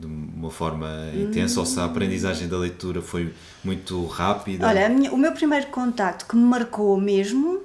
[0.00, 1.60] de uma forma intensa hum.
[1.60, 4.66] ou se a aprendizagem da leitura foi muito rápida?
[4.66, 7.60] Olha, minha, o meu primeiro contacto que me marcou mesmo,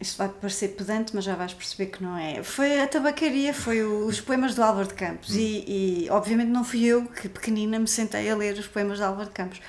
[0.00, 3.82] isto vai parecer pedante, mas já vais perceber que não é, foi a tabacaria, foi
[3.82, 5.38] os poemas do Álvaro de Campos hum.
[5.38, 9.04] e, e obviamente não fui eu que pequenina me sentei a ler os poemas do
[9.04, 9.60] Álvaro de Campos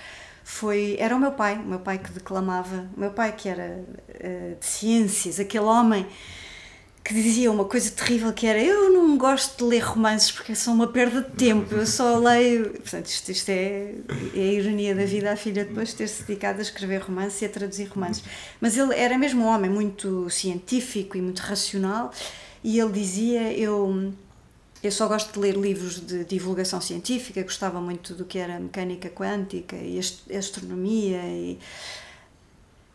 [0.47, 3.83] foi era o meu pai, o meu pai que declamava, o meu pai que era
[3.83, 6.07] uh, de ciências, aquele homem
[7.07, 10.73] que dizia uma coisa terrível que era eu não gosto de ler romances porque são
[10.73, 12.71] uma perda de tempo, eu só leio.
[12.71, 13.95] Portanto, isto, isto é,
[14.35, 17.45] é a ironia da vida, a filha depois de ter-se dedicado a escrever romances e
[17.45, 18.25] a traduzir romances.
[18.59, 22.11] Mas ele era mesmo um homem muito científico e muito racional
[22.61, 24.11] e ele dizia eu
[24.83, 29.09] eu só gosto de ler livros de divulgação científica, gostava muito do que era mecânica
[29.09, 29.97] quântica e
[30.37, 31.57] astronomia, e...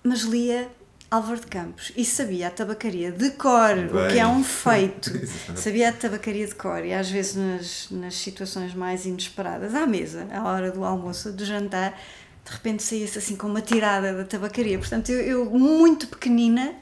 [0.05, 0.71] mas lia
[1.13, 3.87] Álvaro de Campos e sabia a tabacaria de cor, Bem.
[3.87, 5.11] o que é um feito.
[5.55, 10.27] sabia a tabacaria de cor e às vezes nas, nas situações mais inesperadas, à mesa,
[10.33, 12.01] à hora do almoço, do jantar,
[12.43, 14.79] de repente saía-se assim com uma tirada da tabacaria.
[14.79, 16.77] Portanto, eu, eu muito pequenina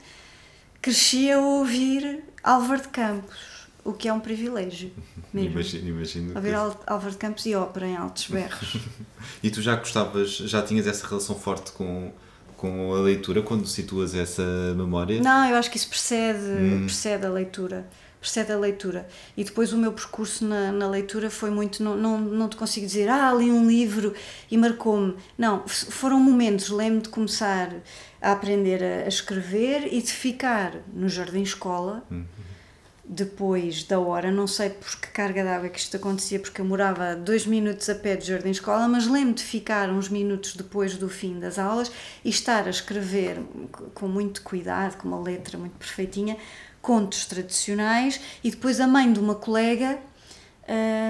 [0.80, 4.92] crescia a ouvir Álvaro de Campos, o que é um privilégio.
[5.34, 5.50] Mesmo.
[5.50, 6.36] Imagino, imagino.
[6.36, 6.54] Ouvir que...
[6.86, 8.76] Álvaro de Campos e ópera em altos berros.
[9.42, 12.12] e tu já gostavas, já tinhas essa relação forte com
[12.61, 14.44] com a leitura quando situas essa
[14.77, 15.18] memória?
[15.23, 16.85] Não, eu acho que isso precede, hum.
[16.85, 17.88] precede a leitura.
[18.20, 19.09] Precede a leitura.
[19.35, 21.83] E depois o meu percurso na, na leitura foi muito.
[21.83, 24.12] Não, não, não te consigo dizer, ah, li um livro
[24.51, 25.16] e marcou-me.
[25.38, 26.68] Não, foram momentos.
[26.68, 27.75] Lembro de começar
[28.20, 32.05] a aprender a, a, escrever e de ficar no jardim-escola.
[32.11, 32.39] Uhum
[33.12, 36.64] depois da hora, não sei por que carga d'água é que isto acontecia, porque eu
[36.64, 40.96] morava dois minutos a pé do jardim escola, mas lembro de ficar uns minutos depois
[40.96, 41.90] do fim das aulas
[42.25, 43.42] e estar a escrever
[43.94, 46.37] com muito cuidado, com uma letra muito perfeitinha,
[46.81, 49.99] contos tradicionais e depois a mãe de uma colega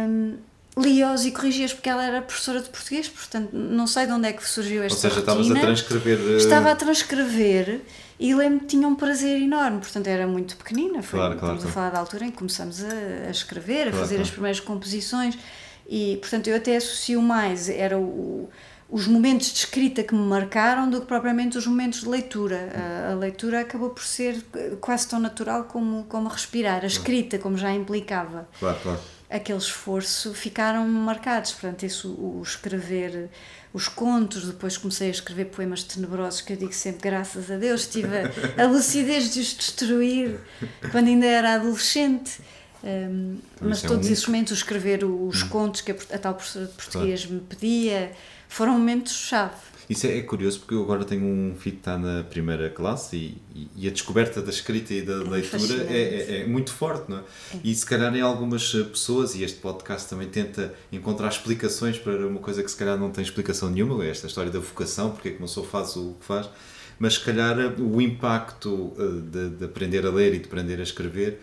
[0.09, 0.39] hum,
[0.79, 4.33] lia-os e corrigia-os porque ela era professora de português, portanto não sei de onde é
[4.33, 5.43] que surgiu esta Ou seja, rotina.
[5.43, 6.19] estavas a transcrever...
[6.19, 6.37] Uh...
[6.39, 7.81] Estava a transcrever
[8.21, 11.63] e lembro que tinha um prazer enorme, portanto era muito pequenina, foi, claro, claro, estamos
[11.63, 11.69] claro.
[11.69, 15.39] a falar da altura em que começamos a, a escrever, a fazer as primeiras composições
[15.89, 18.51] e portanto eu até associo mais, era o,
[18.91, 22.71] os momentos de escrita que me marcaram do que propriamente os momentos de leitura.
[22.75, 24.45] A, a, leitura acabou por ser
[24.81, 26.83] quase tão natural como, como respirar.
[26.83, 29.01] A escrita, como já implicava claro, claro.
[29.31, 31.53] aquele esforço, ficaram marcados.
[31.53, 33.31] Portanto, isso, o escrever
[33.73, 37.87] os contos, depois comecei a escrever poemas tenebrosos que eu digo sempre, graças a Deus,
[37.87, 40.41] tive a, a lucidez de os destruir
[40.91, 42.41] quando ainda era adolescente.
[42.83, 44.13] Um, mas é todos um...
[44.13, 45.49] esses momentos, escrever os hum.
[45.49, 47.35] contos que a, a tal professora de português claro.
[47.35, 48.13] me pedia,
[48.49, 49.55] foram momentos-chave.
[49.91, 53.17] Isso é, é, curioso porque eu agora tenho um filho que está na primeira classe
[53.17, 56.73] e, e, e a descoberta da escrita e da é leitura é, é, é, muito
[56.73, 57.21] forte, não é?
[57.21, 57.25] é?
[57.65, 62.25] E se calhar em algumas eh, pessoas, e este podcast também tenta encontrar explicações para
[62.25, 65.31] uma coisa que se calhar não tem explicação nenhuma, é esta história da vocação, porque
[65.31, 66.49] é que uma pessoa faz o que faz,
[66.97, 70.79] mas se calhar eh, o impacto eh, de, de aprender a ler e de aprender
[70.79, 71.41] a escrever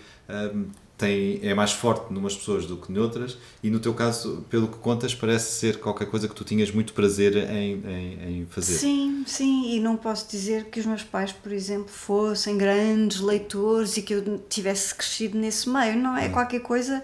[0.98, 4.78] tem, é mais forte numas pessoas do que noutras e no teu caso, pelo que
[4.78, 8.74] contas, parece ser qualquer coisa que tu tinhas muito prazer em, em, em, fazer.
[8.74, 13.96] Sim, sim, e não posso dizer que os meus pais, por exemplo, fossem grandes leitores
[13.98, 16.32] e que eu tivesse crescido nesse meio, não é hum.
[16.32, 17.04] qualquer coisa...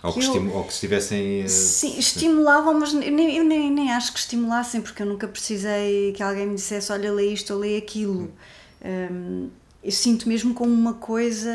[0.00, 1.42] Ou que, que, eu, ou que estivessem.
[1.42, 6.12] Eh, sim, estimulavam, mas nem, eu nem, nem acho que estimulassem, porque eu nunca precisei
[6.12, 8.32] que alguém me dissesse: olha, lê isto ou lê aquilo.
[8.80, 9.08] Hum.
[9.10, 9.50] Um,
[9.82, 11.52] eu sinto mesmo como uma coisa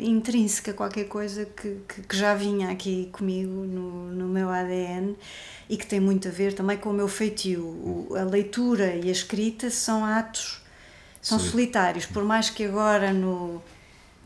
[0.00, 5.14] intrínseca, qualquer coisa que, que, que, já vinha aqui comigo no, no meu ADN
[5.68, 7.62] e que tem muito a ver também com o meu feitio.
[7.62, 10.62] O, a leitura e a escrita são atos,
[11.20, 11.50] são Sim.
[11.50, 13.62] solitários, por mais que agora no,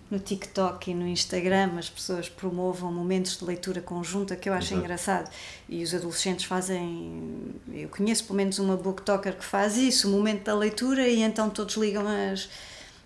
[0.08, 4.68] no TikTok e no Instagram as pessoas promovam momentos de leitura conjunta que eu acho
[4.68, 4.80] Exato.
[4.80, 5.30] engraçado
[5.68, 10.44] e os adolescentes fazem eu conheço pelo menos uma booktalker que faz isso, o momento
[10.44, 12.48] da leitura e então todos ligam as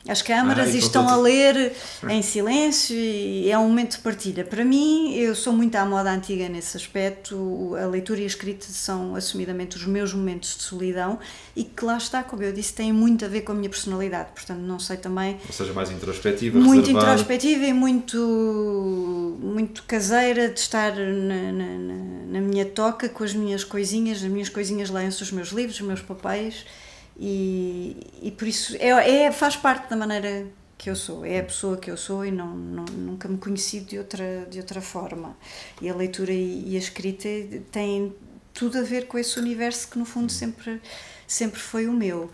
[0.09, 1.73] as câmaras ah, estão a ler
[2.09, 4.45] em silêncio e é um momento de partilha.
[4.45, 8.67] Para mim, eu sou muito à moda antiga nesse aspecto, a leitura e a escrita
[8.69, 11.19] são assumidamente os meus momentos de solidão
[11.55, 14.29] e que lá está, como eu disse, têm muito a ver com a minha personalidade,
[14.35, 15.39] portanto não sei também...
[15.47, 17.13] Ou seja, mais introspectiva, Muito reservada.
[17.13, 21.79] introspectiva e muito, muito caseira de estar na, na,
[22.29, 25.87] na minha toca com as minhas coisinhas, as minhas coisinhas leem-se os meus livros, os
[25.87, 26.65] meus papéis
[27.19, 31.43] e, e por isso é, é, faz parte da maneira que eu sou, é a
[31.45, 35.37] pessoa que eu sou e não, não, nunca me conheci de outra, de outra forma.
[35.81, 37.29] E a leitura e, e a escrita
[37.73, 38.15] têm
[38.53, 40.81] tudo a ver com esse universo que no fundo sempre,
[41.27, 42.31] sempre foi o meu.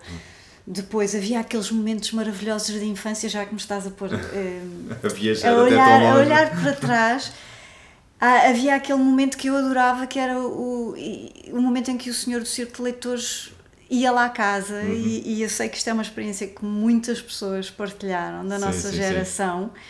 [0.66, 4.60] Depois havia aqueles momentos maravilhosos de infância, já que me estás a pôr eh,
[5.44, 7.32] a, a, olhar, a olhar para trás.
[8.20, 10.94] havia aquele momento que eu adorava, que era o,
[11.52, 13.52] o momento em que o senhor do Circo de Leitores
[13.92, 14.92] ia lá a casa uhum.
[14.94, 18.64] e, e, eu sei que isto é uma experiência que muitas pessoas partilharam da sim,
[18.64, 19.70] nossa sim, geração.
[19.74, 19.80] Sim.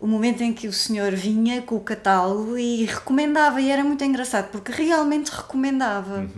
[0.00, 4.04] O momento em que o senhor vinha com o catálogo e recomendava, e era muito
[4.04, 6.28] engraçado, porque realmente recomendava.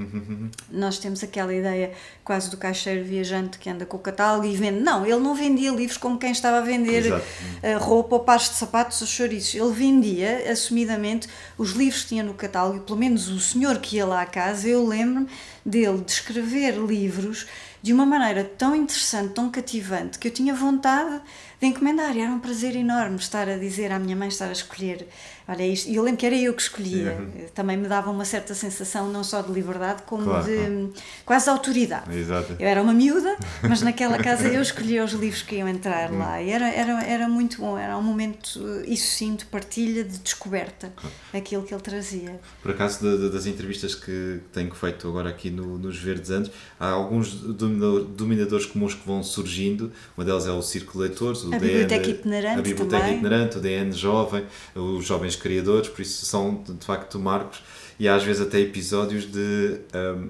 [0.70, 1.92] Nós temos aquela ideia
[2.22, 4.80] quase do caixeiro viajante que anda com o catálogo e vende.
[4.80, 7.24] Não, ele não vendia livros como quem estava a vender Exato.
[7.24, 9.54] uh, roupa ou pares de sapatos ou chouriços.
[9.54, 11.26] Ele vendia, assumidamente,
[11.58, 14.26] os livros que tinha no catálogo, e pelo menos o senhor que ia lá à
[14.26, 15.28] casa, eu lembro-me
[15.64, 17.46] dele descrever livros
[17.82, 21.20] de uma maneira tão interessante, tão cativante, que eu tinha vontade
[21.60, 22.16] de encomendar.
[22.16, 25.08] E era um prazer enorme estar a dizer à minha mãe, estar a escolher.
[25.48, 25.88] Olha, isto.
[25.88, 27.16] E eu lembro que era eu que escolhia.
[27.20, 27.46] Uhum.
[27.54, 30.88] Também me dava uma certa sensação, não só de liberdade, como Claro, de
[31.24, 32.16] quase de autoridade.
[32.18, 32.56] Exato.
[32.58, 36.18] Eu era uma miúda, mas naquela casa eu escolhia os livros que iam entrar Hum.
[36.18, 36.42] lá.
[36.42, 40.18] E era, era, era muito bom, era um momento, eh, isso sim, de partilha, de
[40.18, 40.92] descoberta,
[41.32, 42.40] aquilo que ele trazia.
[42.60, 46.50] Por acaso, da- da- das entrevistas que tenho feito agora aqui no- nos Verdes Anos,
[46.80, 49.92] há alguns dominador- dominadores comuns que vão surgindo.
[50.16, 53.14] Uma delas é o Círculo de Leitores, o A DN, Biblioteca Itinerante a Biblioteca também.
[53.14, 57.62] Itinerante, o DN Jovem, os Jovens Criadores, por isso são de facto marcos.
[57.98, 60.28] E há às vezes até episódios de hum,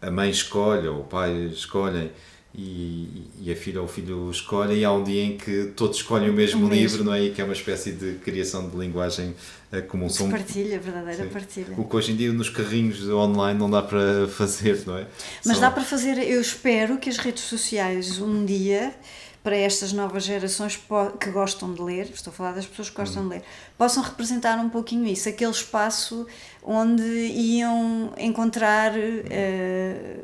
[0.00, 2.10] a mãe escolhe ou o pai escolhem.
[2.54, 5.96] E, e a filha ou o filho escolhem, e há um dia em que todos
[5.96, 6.82] escolhem o mesmo O mesmo.
[6.82, 7.22] livro, não é?
[7.24, 9.34] E que é uma espécie de criação de linguagem
[9.72, 10.06] eh, comum.
[10.10, 11.30] São- partilha, verdadeira Sim.
[11.30, 11.74] partilha.
[11.78, 15.06] o que hoje em dia nos carrinhos online não dá para fazer, não é?
[15.46, 18.94] Mas dá para fazer, eu espero que as redes sociais um dia,
[19.42, 20.80] para estas novas gerações
[21.18, 23.42] que gostam de ler, estou a falar das pessoas que gostam de ler,
[23.76, 26.26] possam representar um pouquinho isso, aquele espaço
[26.62, 30.16] onde iam encontrar eh,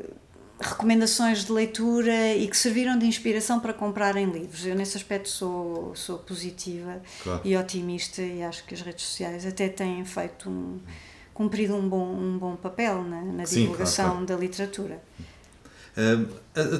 [0.59, 4.65] recomendações de leitura e que serviram de inspiração para comprarem livros.
[4.65, 7.41] Eu nesse aspecto sou, sou positiva Claro.
[7.43, 10.79] e otimista e acho que as redes sociais até têm feito um
[11.33, 15.01] cumprido um bom, um bom papel na, na Sim, divulgação claro, da literatura.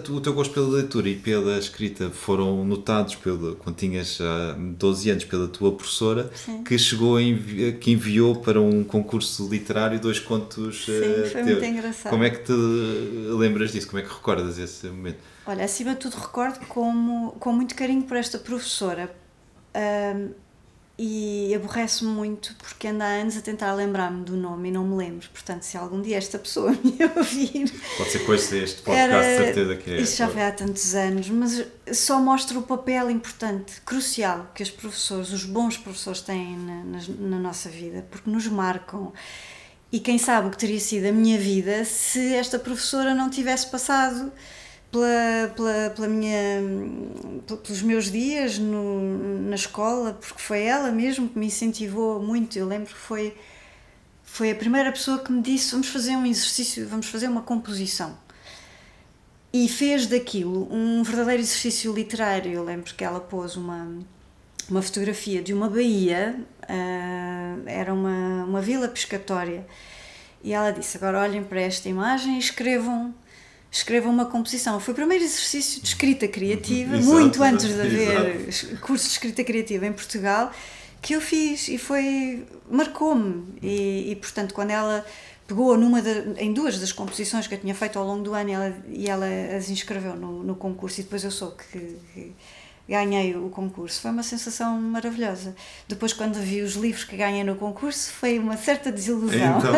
[0.10, 5.10] O teu gosto pela leitura e pela escrita foram notados pelo, quando tinhas ah, 12
[5.10, 6.64] anos pela tua professora Sim.
[6.64, 11.46] que chegou envi- que enviou para um concurso literário dois contos Sim, ah, foi teus.
[11.60, 12.12] muito engraçado.
[12.12, 13.88] Como é que te lembras disso?
[13.88, 15.18] Como é que recordas esse momento?
[15.46, 19.10] Olha, acima de tudo recordo como, com muito carinho por esta professora
[21.02, 24.98] e aborrece-me muito porque anda há anos a tentar lembrar-me do nome e não me
[24.98, 25.30] lembro.
[25.30, 29.76] Portanto, se algum dia esta pessoa me ouvir, Pode ser coisa este podcast, era, certeza
[29.78, 30.02] que é.
[30.02, 34.70] Isso já foi há tantos anos, mas só mostra o papel importante, crucial, que os
[34.70, 39.14] professores, os bons professores têm na, nas- na nossa vida, porque nos marcam.
[39.92, 43.68] E quem sabe o que teria sido a minha vida se esta professora não tivesse
[43.68, 44.32] passado
[44.92, 46.62] pela, pela, pela minha,
[47.46, 52.58] pelos meus dias no, na escola, porque foi ela mesmo que me incentivou muito.
[52.58, 53.36] Eu lembro que foi,
[54.24, 58.18] foi a primeira pessoa que me disse: vamos fazer um exercício, vamos fazer uma composição
[59.52, 62.52] e fez daquilo um verdadeiro exercício literário.
[62.52, 63.98] Eu lembro que ela pôs uma,
[64.70, 69.66] uma fotografia de uma baía, ah, era uma, uma vila pescatória,
[70.44, 73.14] e ela disse: Agora olhem para esta imagem e escrevam.
[73.72, 74.80] Escrevam uma composição.
[74.80, 78.18] Foi o primeiro exercício de escrita criativa, Exato, muito antes de exato.
[78.20, 80.52] haver curso de escrita criativa em Portugal,
[81.02, 82.46] que eu fiz e foi.
[82.70, 83.46] marcou-me.
[83.62, 85.06] E, e, portanto, quando ela
[85.48, 88.50] pegou numa de- em duas das composições que eu tinha feito ao longo do ano
[88.50, 91.80] e ela, e ela as inscreveu no, no concurso e depois eu soube que,
[92.14, 92.32] que
[92.88, 94.02] ganhei o concurso.
[94.02, 95.56] Foi uma sensação maravilhosa.
[95.88, 99.58] Depois, quando vi os livros que ganhei no concurso, foi uma certa desilusão.
[99.60, 99.74] Então,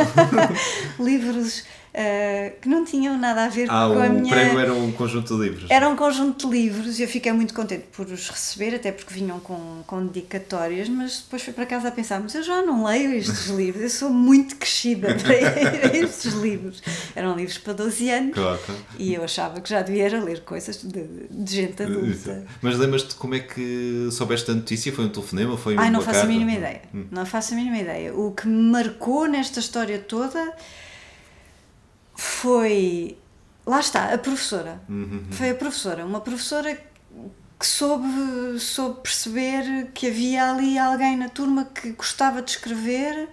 [1.06, 4.34] livros eh, que não tinham nada a ver ah, com a o minha.
[4.34, 5.70] prémio era um conjunto de livros.
[5.70, 9.14] Era um conjunto de livros e eu fiquei muito contente por os receber, até porque
[9.14, 12.86] vinham com, com dedicatórias, mas depois fui para casa a pensar, mas eu já não
[12.86, 15.36] leio estes livros, eu sou muito crescida para
[15.98, 16.82] estes livros.
[17.14, 18.60] Eram livros para 12 anos Claro,
[18.98, 22.46] e eu achava que já devia ler coisas de, de gente adulta.
[22.62, 24.94] Mas lembras-te como é que soubeste a notícia?
[24.94, 25.58] Foi um telefonema?
[25.58, 26.82] Foi Ai, não faço a mínima ideia.
[27.12, 28.14] Não faço a mínima ideia.
[28.14, 30.54] O que me marcou nesta história toda
[32.22, 33.18] foi.
[33.66, 34.82] Lá está, a professora.
[35.32, 36.06] Foi a professora.
[36.06, 36.76] Uma professora
[37.60, 43.30] que soube, soube perceber que havia ali alguém na turma que gostava de escrever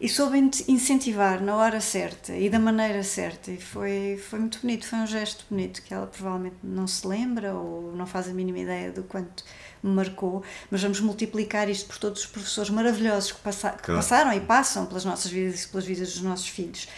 [0.00, 3.50] e soube in- incentivar na hora certa e da maneira certa.
[3.52, 7.54] E foi, foi muito bonito, foi um gesto bonito que ela provavelmente não se lembra
[7.54, 9.44] ou não faz a mínima ideia do quanto
[9.82, 14.00] me marcou, mas vamos multiplicar isto por todos os professores maravilhosos que, passa, que Claro.
[14.00, 16.88] passaram e passam pelas nossas vidas e pelas vidas dos nossos filhos.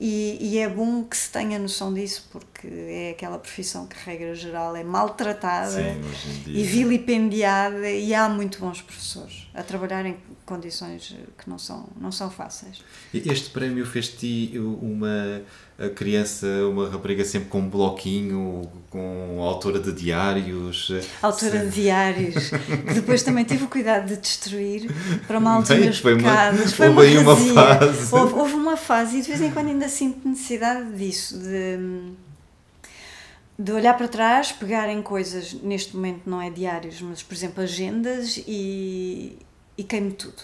[0.00, 4.32] E, e é bom que se tenha noção disso, porque é aquela profissão que, regra
[4.32, 6.00] geral, é maltratada Sim,
[6.46, 10.16] e vilipendiada, e há muito bons professores a trabalharem
[10.48, 12.82] condições que não são, não são fáceis.
[13.12, 15.42] Este prémio fez-te uma
[15.94, 20.90] criança, uma rapariga sempre com um bloquinho, com autora de diários.
[21.20, 24.90] Autora de diários, que depois também tive o cuidado de destruir
[25.26, 26.78] para mal dos meus foi pecados.
[26.78, 28.14] Uma, houve uma, uma fase.
[28.14, 32.16] Houve, houve uma fase e de vez em quando ainda sinto necessidade disso, de
[33.60, 37.64] de olhar para trás, pegar em coisas, neste momento não é diários, mas por exemplo
[37.64, 39.36] agendas e,
[39.78, 40.42] e queimo tudo.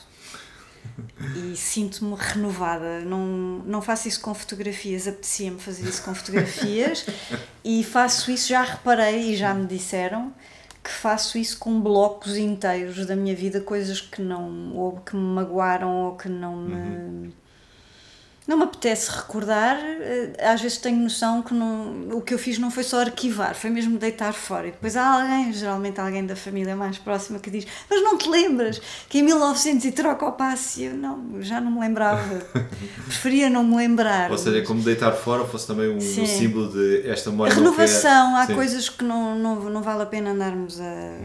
[1.37, 3.01] E sinto-me renovada.
[3.01, 3.19] Não,
[3.67, 7.05] não faço isso com fotografias, apetecia-me fazer isso com fotografias
[7.65, 10.33] e faço isso, já reparei e já me disseram
[10.83, 15.23] que faço isso com blocos inteiros da minha vida, coisas que não, ou que me
[15.23, 16.75] magoaram ou que não me.
[16.75, 17.44] Uhum
[18.47, 22.59] não me apetece recordar, eh, às vezes tenho noção que não, o que eu fiz
[22.59, 24.69] não foi só arquivar, foi mesmo deitar fora.
[24.69, 28.29] E depois há alguém, geralmente alguém da família mais próxima, que diz: Mas não te
[28.29, 30.85] lembras que em 1900 e troca o passe?
[30.85, 32.43] Eu não, já não me lembrava.
[33.07, 34.31] Preferia não me lembrar.
[34.31, 37.51] Ou seja, como deitar fora fosse também um, um símbolo de esta memória.
[37.51, 38.55] A renovação, há Sim.
[38.55, 41.17] coisas que não, não, não vale a pena andarmos a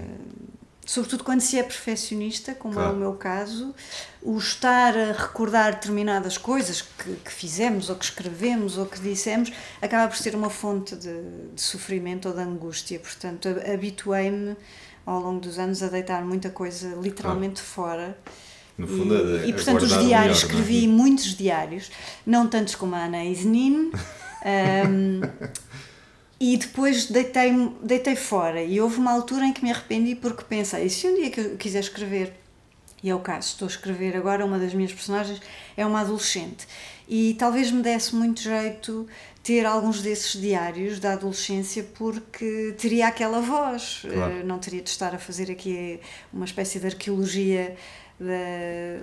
[0.89, 2.89] sobretudo quando se é perfeccionista, como claro.
[2.89, 3.75] é o meu caso,
[4.23, 9.53] o estar a recordar determinadas coisas que, que, fizemos, ou que escrevemos, ou que dissemos,
[9.79, 11.21] acaba por ser uma fonte de,
[11.53, 12.99] de sofrimento ou de angústia.
[12.99, 14.57] Portanto, habituei-me
[15.05, 18.15] ao longo dos anos a deitar muita coisa literalmente claro.
[18.15, 18.17] fora.
[18.75, 20.93] No fundo, e, é, e portanto, os diários, melhor, escrevi não?
[20.93, 20.97] É?
[20.97, 21.91] muitos diários,
[22.25, 23.91] não tantos como a Ana Isnin.
[24.89, 25.21] um,
[26.39, 27.51] e depois deitei,
[27.83, 28.63] deitei fora.
[28.63, 31.39] E houve uma altura em que me arrependi porque pensei: e se um dia que
[31.39, 32.33] eu quiser escrever,
[33.03, 35.41] e é o caso, estou a escrever agora, uma das minhas personagens
[35.75, 36.67] é uma adolescente.
[37.07, 39.07] E talvez me desse muito jeito
[39.43, 44.03] ter alguns desses diários da adolescência porque teria aquela voz.
[44.07, 44.41] Claro.
[44.41, 45.99] Uh, não teria de estar a fazer aqui
[46.31, 47.75] uma espécie de arqueologia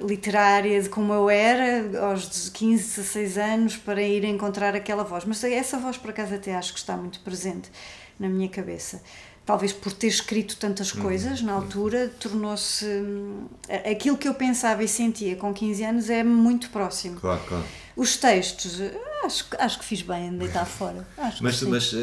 [0.02, 5.24] literária de como eu era aos 15, 16 anos para ir encontrar aquela voz.
[5.24, 7.70] Mas essa voz, por acaso, até acho que está muito presente
[8.18, 9.02] na minha cabeça.
[9.44, 11.02] Talvez por ter escrito tantas uhum.
[11.02, 12.84] coisas na altura, tornou-se.
[12.84, 13.46] Hum,
[13.90, 17.20] aquilo que eu pensava e sentia com 15 anos é muito próximo.
[17.20, 17.64] Claro, claro.
[17.96, 18.80] Os textos,
[19.26, 21.06] Acho, acho que fiz bem em deitar fora.
[21.18, 21.96] Acho mas mas uh,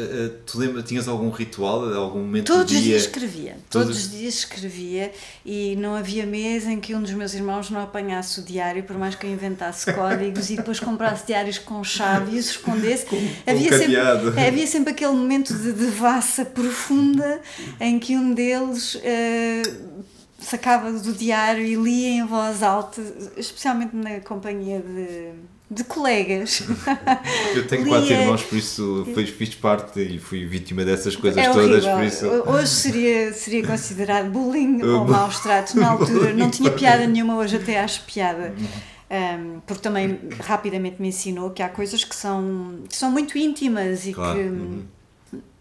[0.44, 2.78] tu lembra, tinhas algum ritual, algum momento Todos do dia?
[2.78, 3.56] os dias escrevia.
[3.70, 3.86] Todos...
[3.88, 5.10] Todos os dias escrevia
[5.44, 8.98] e não havia mês em que um dos meus irmãos não apanhasse o diário, por
[8.98, 13.06] mais que eu inventasse códigos e depois comprasse diários com chave e os escondesse.
[13.06, 13.16] Com,
[13.46, 13.96] havia, com sempre,
[14.46, 17.40] havia sempre aquele momento de devassa profunda
[17.80, 18.96] em que um deles.
[18.96, 20.04] Uh,
[20.38, 23.00] sacava do diário e lia em voz alta,
[23.34, 25.32] especialmente na companhia de
[25.70, 26.62] de colegas.
[27.54, 31.50] Eu tenho quatro irmãos, por isso fiz, fiz parte e fui vítima dessas coisas é
[31.50, 31.84] todas.
[31.84, 32.26] Por isso...
[32.46, 35.74] Hoje seria, seria considerado bullying ou maus tratos.
[35.74, 38.54] Na altura não tinha piada nenhuma, hoje até acho piada.
[39.10, 44.06] Um, porque também rapidamente me ensinou que há coisas que são, que são muito íntimas
[44.06, 44.38] e claro.
[44.38, 44.82] que uhum.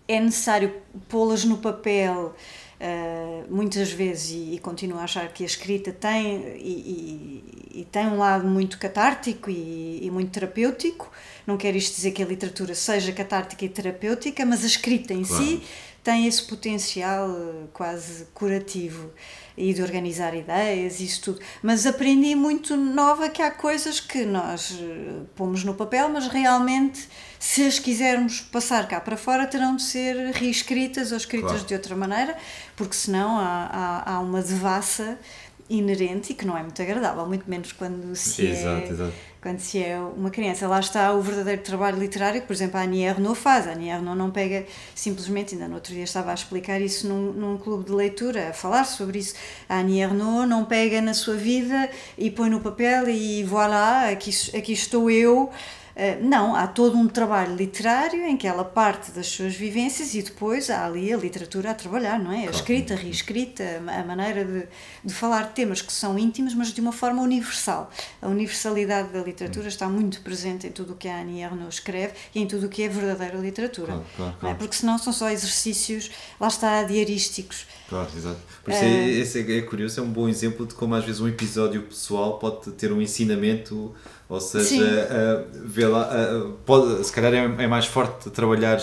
[0.07, 0.73] é necessário
[1.07, 2.35] pô-las no papel
[2.83, 7.85] uh, muitas vezes e, e, continuo a achar que a escrita tem e, e, e
[7.85, 11.09] tem um lado muito catártico e, muito terapêutico.
[11.47, 15.23] Não quero isto dizer que a literatura seja catártica e terapêutica, mas a escrita em
[15.23, 15.43] claro.
[15.43, 15.63] si
[16.03, 19.11] tem esse potencial uh, quase curativo
[19.57, 21.39] e de organizar ideias e isso tudo.
[21.61, 27.07] Mas aprendi muito nova que há coisas que nós uh, pomos no papel, mas realmente
[27.39, 31.65] se as quisermos passar cá para fora, terão de ser reescritas ou escritas claro.
[31.65, 32.37] de outra maneira,
[32.75, 35.19] porque senão há, há, há uma devassa
[35.69, 39.13] inerente e que não é muito agradável, muito menos quando se é exato.
[39.43, 40.65] Quando se é uma criança.
[40.69, 43.67] Lá está o verdadeiro trabalho literário que, por exemplo, a Annie Ernaux faz.
[43.67, 44.65] A Annie Ernaux não pega
[44.95, 48.53] simplesmente, ainda no outro dia estava a explicar isso num, num clube de leitura, a
[48.53, 49.35] falar sobre isso.
[49.67, 54.31] A Annie Ernaux não pega na sua vida e põe no papel e voilà, aqui,
[54.57, 55.51] aqui estou eu
[56.21, 60.69] não, há todo um trabalho literário em que ela parte das suas vivências e depois
[60.69, 62.47] há ali a literatura a trabalhar, não é?
[62.47, 64.67] A escrita, a reescrita, a maneira de,
[65.03, 67.91] de falar de temas que são íntimos, mas de uma forma universal.
[68.21, 72.13] A universalidade da literatura está muito presente em tudo o que a Annie Ernaux escreve
[72.33, 73.87] e em tudo o que é verdadeira literatura.
[73.87, 74.55] Claro, claro, claro.
[74.55, 74.57] É?
[74.57, 77.67] Porque senão são só exercícios, lá está, diarísticos.
[77.87, 78.39] Claro, exato.
[78.63, 81.21] Por isso é, é, esse é, curioso, é um bom exemplo de como às vezes
[81.21, 83.93] um episódio pessoal pode ter um ensinamento
[84.33, 88.79] ou seja, uh, vê lá, uh, pode, se calhar é, é mais forte trabalhar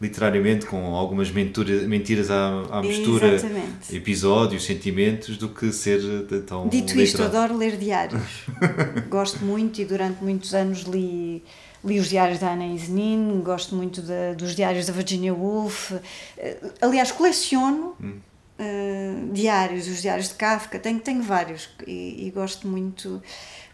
[0.00, 3.96] literariamente com algumas mentura, mentiras à, à mistura, Exatamente.
[3.96, 6.00] episódios, sentimentos, do que ser
[6.46, 6.68] tão.
[6.68, 8.44] Dito isto, adoro ler diários.
[9.08, 11.42] Gosto muito e durante muitos anos li
[11.84, 15.90] li os diários da Ana Isnin, gosto muito de, dos diários da Virginia Woolf.
[16.38, 18.20] Eh, aliás, coleciono hum
[18.58, 23.22] uh, diários, os diários de Kafka, tenho, tenho vários e, e, gosto muito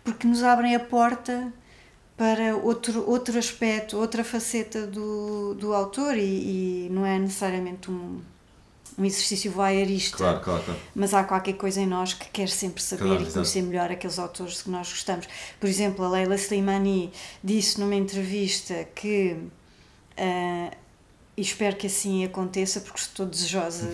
[0.08, 1.52] porque nos abrem a porta
[2.16, 8.22] para outro, outro aspecto, outra faceta do, do autor e, e não é necessariamente um,
[8.98, 10.80] um exercício voyeurista, claro, claro, claro.
[10.94, 14.18] mas há qualquer coisa em nós que quer sempre saber claro, e conhecer melhor aqueles
[14.18, 15.28] autores que nós gostamos.
[15.60, 17.12] Por exemplo, a Leila Slimani
[17.44, 19.36] disse numa entrevista que
[20.16, 20.76] uh,
[21.38, 23.88] e espero que assim aconteça, porque estou desejosa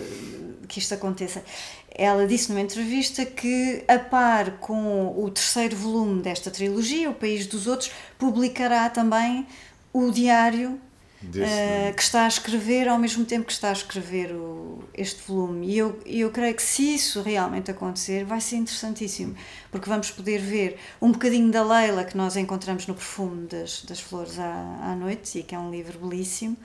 [0.67, 1.43] que isto aconteça.
[1.91, 7.45] Ela disse numa entrevista que, a par com o terceiro volume desta trilogia, O País
[7.45, 9.45] dos Outros, publicará também
[9.93, 14.83] o diário uh, que está a escrever ao mesmo tempo que está a escrever o,
[14.95, 15.67] este volume.
[15.67, 19.35] E eu, eu creio que se isso realmente acontecer, vai ser interessantíssimo,
[19.69, 23.99] porque vamos poder ver um bocadinho da Leila que nós encontramos no Perfume das, das
[23.99, 26.57] Flores à, à Noite, e que é um livro belíssimo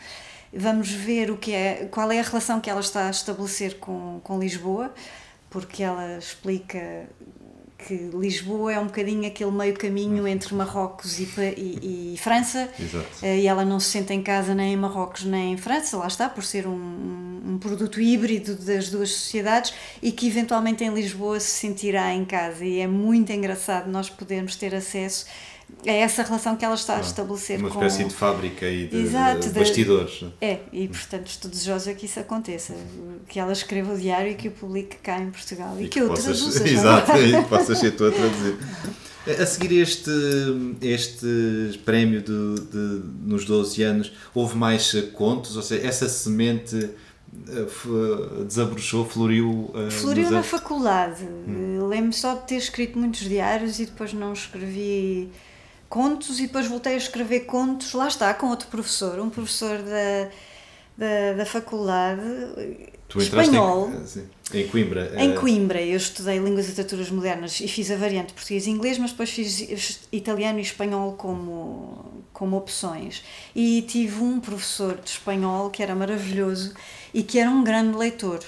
[0.52, 4.20] vamos ver o que é, qual é a relação que ela está a estabelecer com,
[4.22, 4.92] com Lisboa,
[5.48, 7.08] porque ela explica
[7.86, 12.68] que Lisboa é um bocadinho aquele meio caminho entre Marrocos e, e, e França.
[12.78, 13.06] Exato.
[13.22, 16.06] Eh, e ela não se sente em casa nem em Marrocos nem em França, lá
[16.06, 19.72] está, por ser um, um produto híbrido das duas sociedades
[20.02, 22.64] e que eventualmente em Lisboa se sentirá em casa.
[22.64, 25.26] E é muito engraçado nós podermos ter acesso
[25.84, 27.78] é essa relação que ela está a estabelecer uma com...
[27.78, 30.12] Uma espécie de fábrica e de, Exato, de bastidores.
[30.12, 30.32] De...
[30.40, 32.74] É, e portanto estou desejosa que isso aconteça,
[33.28, 35.90] que ela escreva o diário e que o publique cá em Portugal e, e que,
[35.90, 36.38] que eu possas...
[36.38, 36.68] traduza.
[36.68, 38.56] Exato, e que possas ser tu a traduzir.
[39.26, 40.10] A seguir este,
[40.80, 45.56] este prémio de, de, nos 12 anos, houve mais contos?
[45.56, 46.90] Ou seja, essa semente
[47.48, 49.70] eh, desabrochou, floriu?
[49.74, 51.22] Uh, floriu na faculdade.
[51.24, 51.86] Hum.
[51.86, 55.30] Lembro só de ter escrito muitos diários e depois não escrevi
[55.90, 60.30] contos e depois voltei a escrever contos, lá está, com outro professor, um professor da,
[60.96, 62.22] da, da faculdade
[63.08, 63.90] tu espanhol.
[64.54, 65.12] Em, em Coimbra?
[65.16, 68.70] Em eh, Coimbra, eu estudei Línguas e Literaturas Modernas e fiz a variante português e
[68.70, 73.24] inglês, mas depois fiz italiano e espanhol como, como opções.
[73.54, 76.72] E tive um professor de espanhol que era maravilhoso
[77.12, 78.40] e que era um grande leitor.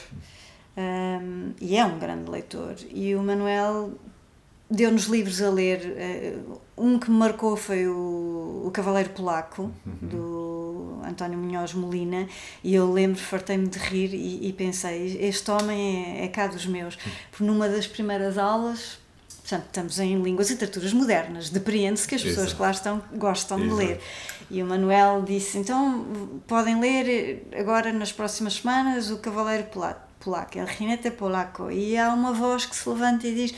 [0.76, 2.76] Um, e é um grande leitor.
[2.88, 3.92] E o Manuel
[4.72, 5.80] deu-nos livros a ler.
[6.46, 10.08] Uh, um que me marcou foi o, o Cavaleiro Polaco, uhum.
[10.08, 12.26] do António Munhoz Molina,
[12.64, 16.66] e eu lembro, fartei-me de rir e, e, pensei: este homem é, é cá dos
[16.66, 16.98] meus.
[17.30, 18.98] Porque numa das primeiras aulas,
[19.40, 22.56] portanto, estamos em línguas e literaturas modernas, depreende-se que as pessoas Exato.
[22.56, 23.76] que lá estão gostam Exato.
[23.76, 24.00] de ler.
[24.50, 29.64] E o Manuel disse: então podem ler agora nas próximas semanas o Cavaleiro
[30.20, 31.70] Polaco, El Jinete Polaco.
[31.70, 33.54] E há uma voz que se levanta e diz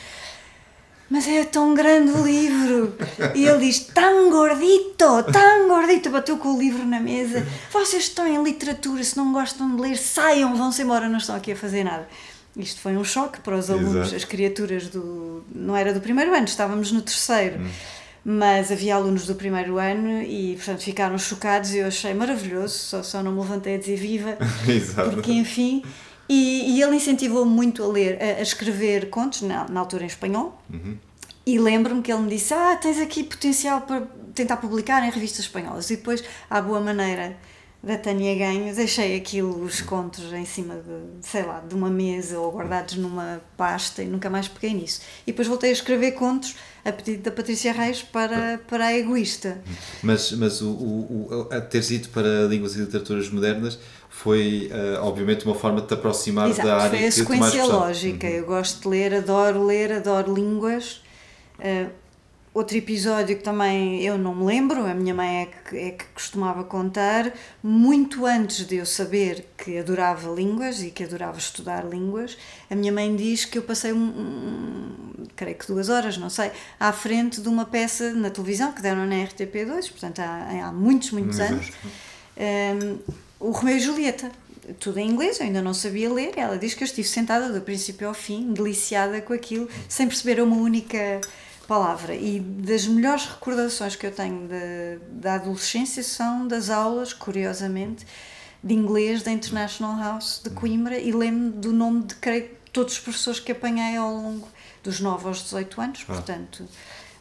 [1.10, 2.94] mas é tão grande o livro.
[3.34, 6.10] E ele diz, tão gordito, tão gordito.
[6.10, 7.46] Bateu com o livro na mesa.
[7.70, 11.52] Vocês estão em literatura, se não gostam de ler, saiam, vão-se embora, não estão aqui
[11.52, 12.08] a fazer nada.
[12.56, 14.16] Isto foi um choque para os alunos, Exato.
[14.16, 15.44] as criaturas do.
[15.52, 17.60] Não era do primeiro ano, estávamos no terceiro.
[17.60, 17.68] Hum.
[18.24, 22.78] Mas havia alunos do primeiro ano e, portanto, ficaram chocados e eu achei maravilhoso.
[22.78, 24.38] Só, só não me levantei a dizer viva.
[24.66, 25.10] Exato.
[25.10, 25.82] Porque, enfim,
[26.28, 30.06] e, e ele incentivou-me muito a ler, a, a escrever contos, na, na, altura em
[30.06, 30.60] espanhol.
[30.72, 30.96] Uhum.
[31.46, 35.44] E lembro-me que ele me disse: Ah, tens aqui potencial para tentar publicar em revistas
[35.44, 35.90] espanholas.
[35.90, 37.36] E depois, à boa maneira
[37.84, 42.40] da Tânia Ganho, deixei aquilo, os contos, em cima de, sei lá, de uma mesa
[42.40, 45.02] ou guardados numa pasta e nunca mais peguei nisso.
[45.26, 49.60] E depois voltei a escrever contos a pedido da Patrícia Reis para, para a Egoísta.
[50.02, 53.78] Mas, mas o, o, o, a ter ido para línguas e literaturas modernas
[54.24, 58.26] foi, uh, obviamente, uma forma de te aproximar Exato, da área foi a sequência lógica.
[58.26, 58.32] Uhum.
[58.32, 61.02] Eu gosto de ler, adoro ler, adoro línguas.
[61.58, 61.90] Uh,
[62.54, 66.06] outro episódio que também eu não me lembro, a minha mãe é que, é que
[66.06, 72.38] costumava contar, muito antes de eu saber que adorava línguas e que adorava estudar línguas,
[72.70, 76.50] a minha mãe diz que eu passei, um, um, creio que duas horas, não sei,
[76.80, 81.10] à frente de uma peça na televisão que deram na RTP2, portanto há, há muitos,
[81.10, 81.70] muitos anos.
[82.38, 84.32] Um, o Romeu e Julieta,
[84.80, 86.32] tudo em inglês, eu ainda não sabia ler.
[86.38, 90.40] Ela diz que eu estive sentada do princípio ao fim, deliciada com aquilo, sem perceber
[90.40, 91.20] uma única
[91.68, 92.14] palavra.
[92.14, 98.06] E das melhores recordações que eu tenho de, da adolescência são das aulas, curiosamente,
[98.62, 102.98] de inglês da International House de Coimbra e lembro do nome de creio, todos os
[102.98, 104.48] professores que apanhei ao longo
[104.82, 106.14] dos 9 aos 18 anos, ah.
[106.14, 106.66] portanto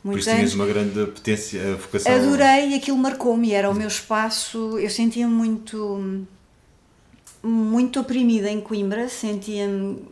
[0.03, 2.11] muitos Por tinhas uma grande potência, vocação.
[2.11, 4.77] Adorei e aquilo marcou-me, era o meu espaço.
[4.77, 6.25] Eu sentia-me muito,
[7.41, 10.11] muito oprimida em Coimbra, sentia-me.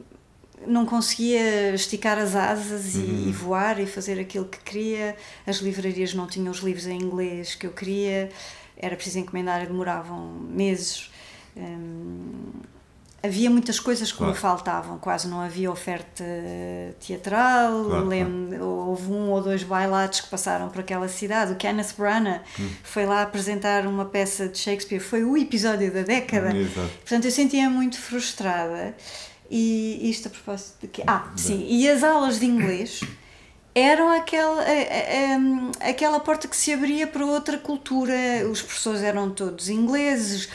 [0.65, 3.01] Não conseguia esticar as asas uhum.
[3.01, 5.15] e, e, voar e fazer aquilo que queria.
[5.45, 8.29] As livrarias não tinham os livros em inglês que eu queria,
[8.77, 11.09] era preciso encomendar, demoravam meses.
[11.57, 12.51] Hum,
[13.24, 14.34] havia muitas coisas que Claro.
[14.34, 16.24] me faltavam, quase não havia oferta
[16.99, 21.93] teatral, Claro, lembro- houve um ou dois bailados que passaram por aquela cidade, o Kenneth
[21.97, 22.69] Branagh Hum.
[22.84, 26.89] foi lá apresentar uma peça de Shakespeare, foi o episódio da década, Exato.
[26.99, 28.95] portanto eu sentia muito frustrada
[29.49, 31.03] e isto a propósito de que...
[31.05, 33.01] Ah, sim, e as aulas de inglês
[33.76, 34.63] eram aquela,
[35.80, 38.13] aquela porta que se abria para outra cultura.
[38.51, 40.49] Os professores eram todos ingleses,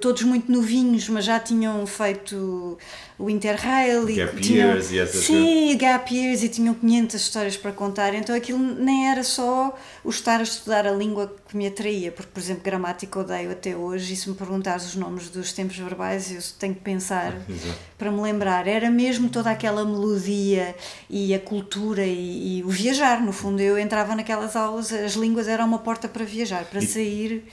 [0.00, 2.78] todos muito novinhos, mas já tinham feito
[3.18, 4.08] o Interrail.
[4.08, 8.14] e Gap tinham- years e essas Sim, gap years e tinham 500 histórias para contar.
[8.14, 12.30] Então aquilo nem era só o estar a estudar a língua que me atraía, porque,
[12.32, 14.12] por exemplo, gramática odeio até hoje.
[14.12, 17.78] E se me perguntares os nomes dos tempos verbais, eu tenho que pensar Exato.
[17.98, 18.66] para me lembrar.
[18.68, 20.74] Era mesmo toda aquela melodia
[21.10, 23.20] e a cultura e, e o viajar.
[23.20, 27.44] No fundo, eu entrava naquelas aulas, as línguas eram uma porta para viajar, para sair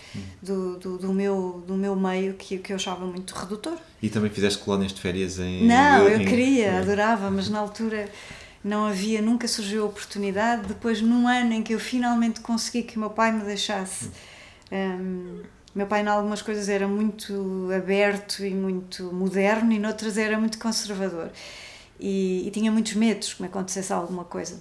[0.41, 3.77] do, do, do meu, do meu meio que, que eu achava muito redutor.
[4.05, 5.65] E também fizeste colónias de férias em.
[5.65, 8.07] Não, eu em- queria, adorava, mas na altura
[8.63, 10.67] não havia, nunca surgiu a oportunidade.
[10.67, 14.09] Depois, num ano em que eu finalmente consegui que o meu pai me deixasse.
[14.71, 15.41] hum,
[15.73, 20.57] meu pai, em algumas coisas, era muito aberto e muito moderno, e noutras era muito
[20.57, 21.29] conservador.
[21.99, 24.59] E, e tinha muitos medos que me acontecesse alguma coisa.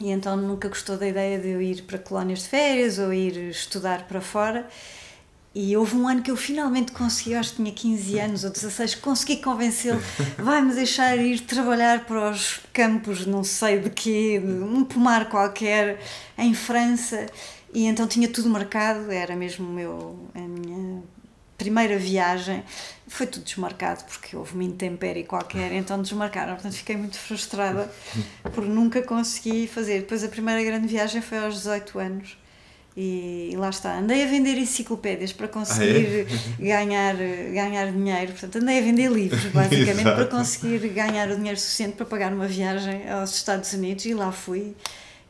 [0.00, 3.36] E então nunca gostou da ideia de eu ir para colónias de férias ou ir
[3.50, 4.68] estudar para fora.
[5.52, 8.94] E houve um ano que eu finalmente consegui, acho que tinha 15 anos ou 16,
[8.96, 10.00] consegui convencê-lo,
[10.38, 16.00] vai-me deixar ir trabalhar para os campos, não sei de quê, um pomar qualquer,
[16.38, 17.26] em França.
[17.74, 21.02] E então tinha tudo marcado, era mesmo meu, a minha
[21.58, 22.64] primeira viagem.
[23.08, 26.54] Foi tudo desmarcado, porque houve uma intempérie qualquer, então desmarcaram.
[26.54, 27.90] Portanto, fiquei muito frustrada
[28.54, 30.00] por nunca conseguir fazer.
[30.00, 32.38] Depois, a primeira grande viagem foi aos 18 anos.
[32.96, 36.26] E, e lá está, andei a vender enciclopédias para conseguir
[36.58, 41.94] ganhar, ganhar dinheiro, portanto andei a vender livros basicamente para conseguir ganhar o dinheiro suficiente
[41.96, 44.74] para pagar uma viagem aos Estados Unidos e lá fui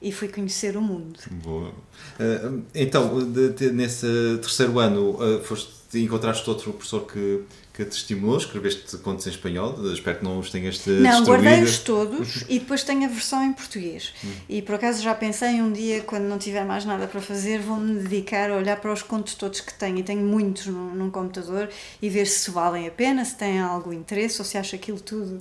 [0.01, 1.19] e fui conhecer o mundo.
[1.31, 1.73] Boa.
[2.19, 4.07] Ah, então, de- de- nesse
[4.41, 7.43] terceiro ano, ah, foste, encontraste outro professor que,
[7.85, 11.79] que te estimulou, escreveste contos em espanhol, espero que não os tenhas te Não, guardei-os
[11.79, 14.13] todos e depois tenho a versão em português.
[14.25, 14.33] Hum.
[14.49, 18.03] E por acaso já pensei um dia, quando não tiver mais nada para fazer, vou-me
[18.03, 19.99] dedicar a olhar para os contos todos que tenho.
[19.99, 21.69] E tenho muitos num, num computador
[22.01, 25.41] e ver se valem a pena, se têm algum interesse ou se acho aquilo tudo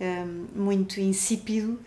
[0.00, 0.46] Hum.
[0.56, 1.78] um, muito insípido.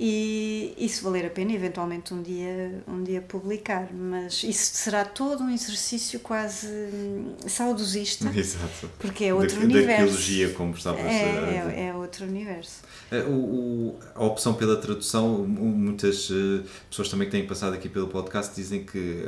[0.00, 3.88] E, se valer a pena, eventualmente um dia, um dia publicar.
[3.92, 8.88] Mas isso será todo um exercício quase hum, saudosista, Exato.
[8.98, 9.86] porque é outro da, universo.
[9.88, 11.18] Da arqueologia, como estavas a dizer.
[11.24, 12.82] É, é, é outro universo.
[13.10, 17.74] Eh, O, o- a opção pela tradução, mu- muitas eh, pessoas também que têm passado
[17.74, 19.24] aqui pelo podcast dizem que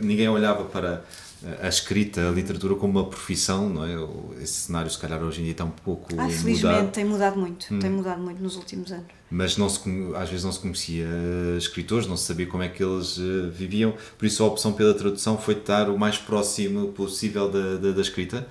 [0.00, 1.04] ninguém olhava para
[1.62, 4.42] a escrita, a literatura como uma profissão, não é?
[4.42, 7.38] Esse cenário, se calhar, hoje em dia está um pouco Ah, felizmente mudado, tem mudado
[7.38, 7.78] muito, Hum.
[7.78, 9.06] tem mudado muito nos últimos anos.
[9.30, 9.80] mas não se,
[10.16, 11.06] às vezes não se conhecia
[11.58, 14.94] escritores, não se sabia como é que eles eh, viviam, por isso a opção pela
[14.94, 18.46] tradução foi estar o mais próximo possível da, da, da escrita.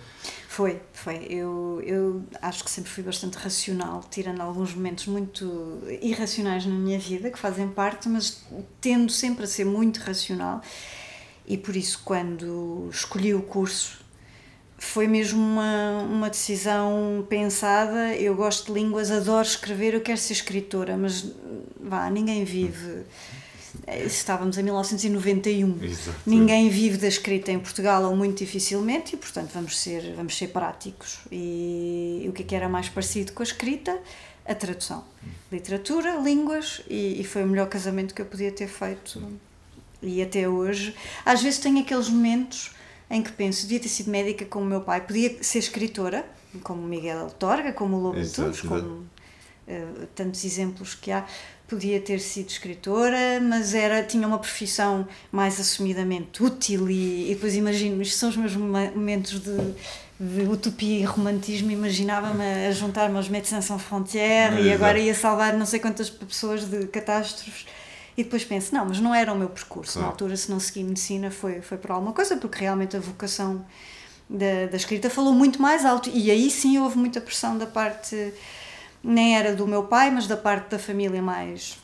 [0.50, 1.26] Foi, foi.
[1.30, 7.00] Eu, eu acho que sempre fui bastante racional, tirando alguns momentos muito irracionais na minha
[7.00, 8.44] vida, que fazem parte, mas
[8.80, 10.62] tendo sempre a ser muito racional.
[11.46, 14.04] E por isso, quando escolhi o curso,
[14.78, 18.16] foi mesmo uma, uma decisão pensada.
[18.16, 21.26] Eu gosto de línguas, adoro escrever, eu quero ser escritora, mas
[21.80, 23.04] vá, ninguém vive.
[24.06, 25.84] Estávamos em 1991.
[25.84, 26.18] Exato.
[26.26, 30.48] Ninguém vive da escrita em Portugal ou muito dificilmente e, portanto, vamos ser, vamos ser
[30.48, 31.20] práticos.
[31.32, 34.00] E, o que é que era mais parecido com a escrita?
[34.46, 35.04] A tradução.
[35.52, 39.20] Literatura, línguas e, e foi o melhor casamento que eu podia ter feito.
[40.04, 40.94] E até hoje,
[41.26, 42.72] às vezes tenho aqueles momentos
[43.10, 46.26] em que penso, devia ter sido médica como meu pai, podia ser escritora,
[46.64, 49.04] como Miguel Torga, como o Lobo Exato, Antunes, como
[49.68, 49.86] eh,
[50.16, 51.26] tantos exemplos que há.
[51.68, 57.56] Podia ter sido escritora, mas era, tinha uma profissão mais assumidamente útil e, e depois
[57.56, 59.58] imagino, isto são os meus mo- momentos de,
[60.20, 65.54] de utopia e romantismo, imaginava-me a juntar-me aos Médecins Sans Frontières e agora ia salvar
[65.54, 67.66] não sei quantas pessoas de catástrofes
[68.16, 69.94] e depois penso, não, mas não era o meu percurso.
[69.94, 70.08] Claro.
[70.08, 73.66] Na altura, se não segui medicina, foi, foi por alguma coisa, porque realmente a vocação
[74.30, 76.10] da, da escrita falou muito mais alto.
[76.14, 78.34] E aí sim houve muita pressão da parte,
[79.04, 81.80] nem era do meu pai, mas da parte da família mais.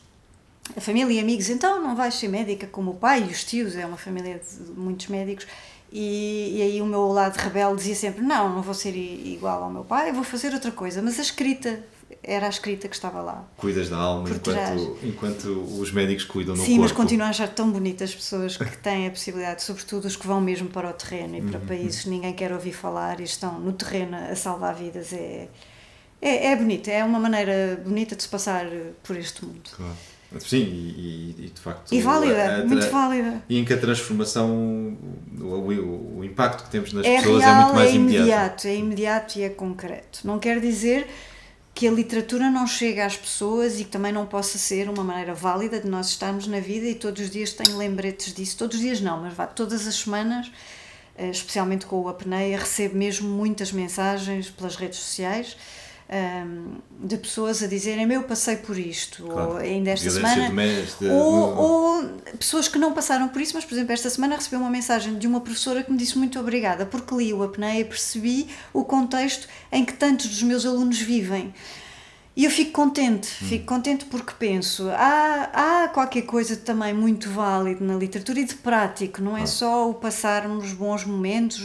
[0.78, 3.76] A família e amigos, então não vais ser médica como o pai e os tios,
[3.76, 5.48] é uma família de muitos médicos.
[5.92, 9.72] E, e aí o meu lado rebelde dizia sempre: Não, não vou ser igual ao
[9.72, 11.02] meu pai, vou fazer outra coisa.
[11.02, 11.84] Mas a escrita
[12.24, 13.48] era a escrita que estava lá.
[13.58, 15.46] Cuidas da alma enquanto, enquanto
[15.80, 16.82] os médicos cuidam do Sim, corpo.
[16.82, 20.26] mas continuo a achar tão bonitas as pessoas que têm a possibilidade, sobretudo os que
[20.28, 23.24] vão mesmo para o terreno e Uhum, para países que ninguém quer ouvir falar e
[23.24, 25.14] estão no terreno a salvar vidas.
[25.14, 25.48] É,
[26.22, 28.66] é, é bonito, é uma maneira bonita de se passar
[29.04, 29.70] por este mundo.
[29.76, 29.94] Claro.
[30.40, 31.92] Sim, e, e- de facto.
[31.92, 33.42] E válida, a- a- muito válida.
[33.50, 34.96] E em que a transformação,
[35.40, 38.20] o, o- o impacto que temos nas É pessoas é real, muito mais é imediato.
[38.28, 40.20] imediato, é imediato e é concreto.
[40.26, 41.08] Não quer dizer
[41.80, 45.34] que a literatura não chegue às pessoas e que também não possa ser uma maneira
[45.34, 48.58] válida de nós estarmos na vida e todos os dias tenho lembretes disso.
[48.58, 50.52] Todos os dias não, mas vá, todas as semanas,
[51.18, 55.56] eh, especialmente com o Apneia, recebo mesmo muitas mensagens pelas redes sociais
[56.10, 59.52] ahm, de pessoas a dizerem eu passei por isto, Claro.
[59.52, 62.04] ou ainda esta Violência semana ou, no- ou
[62.38, 65.28] pessoas que não passaram por isso, mas por exemplo, esta semana recebi uma mensagem de
[65.28, 69.48] uma professora que me disse muito obrigada, porque li o apneia e percebi o contexto
[69.72, 71.54] em que tantos dos meus alunos vivem.
[72.36, 77.84] E eu fico contente, fico contente porque penso, há, há qualquer coisa também muito válido
[77.84, 81.60] na literatura e de prático, não é só o passarmos bons momentos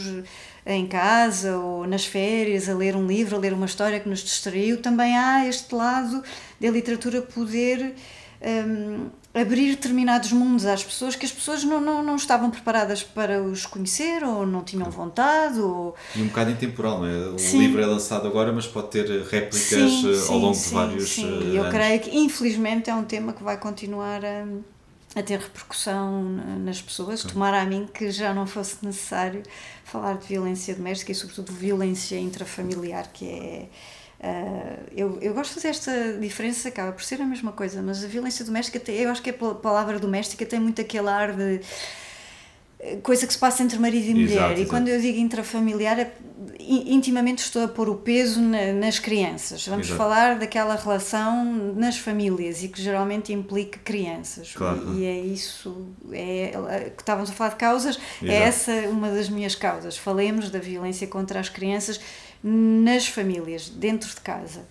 [0.65, 4.19] em casa ou nas férias a ler um livro, a ler uma história que nos
[4.23, 6.23] distraiu, também há este lado
[6.59, 7.93] da literatura poder
[8.41, 13.43] hum, abrir determinados mundos às pessoas que as pessoas não, não, não estavam preparadas para
[13.43, 17.27] os conhecer ou não tinham vontade ou E um bocado intemporal, não é?
[17.29, 17.59] O Sim.
[17.59, 21.09] livro é lançado agora, mas pode ter réplicas Sim, eh, sim, ao longo de vários
[21.09, 21.27] sim.
[21.27, 21.75] eh, E eu anos.
[21.75, 24.45] creio que, infelizmente, é um tema que vai continuar a,
[25.15, 27.23] a ter repercussão na- nas pessoas.
[27.23, 29.43] Tomara a mim que já não fosse necessário
[29.83, 33.69] falar de violência doméstica e, sobretudo, violência intrafamiliar, que é.
[34.21, 38.03] ah, eu, eu gosto de fazer esta diferença, acaba por ser a mesma coisa, mas
[38.03, 41.33] a violência doméstica, tem, eu acho que a pal- palavra doméstica tem muito aquele ar
[41.33, 41.61] de
[43.03, 44.31] coisa que se passa entre marido e mulher.
[44.51, 46.11] Exato, e quando eu digo intrafamiliar, é,
[46.59, 49.67] in- intimamente estou a pôr o peso na- nas crianças.
[49.67, 49.97] Vamos Exato.
[49.97, 54.53] falar daquela relação nas famílias e que geralmente implica crianças.
[54.53, 54.93] Claro.
[54.95, 59.09] E, e é isso, é, é- que estávamos a falar de causas, é essa uma
[59.09, 59.97] das minhas causas.
[59.97, 61.99] Falemos da violência contra as crianças
[62.43, 64.61] nas famílias, dentro de casa.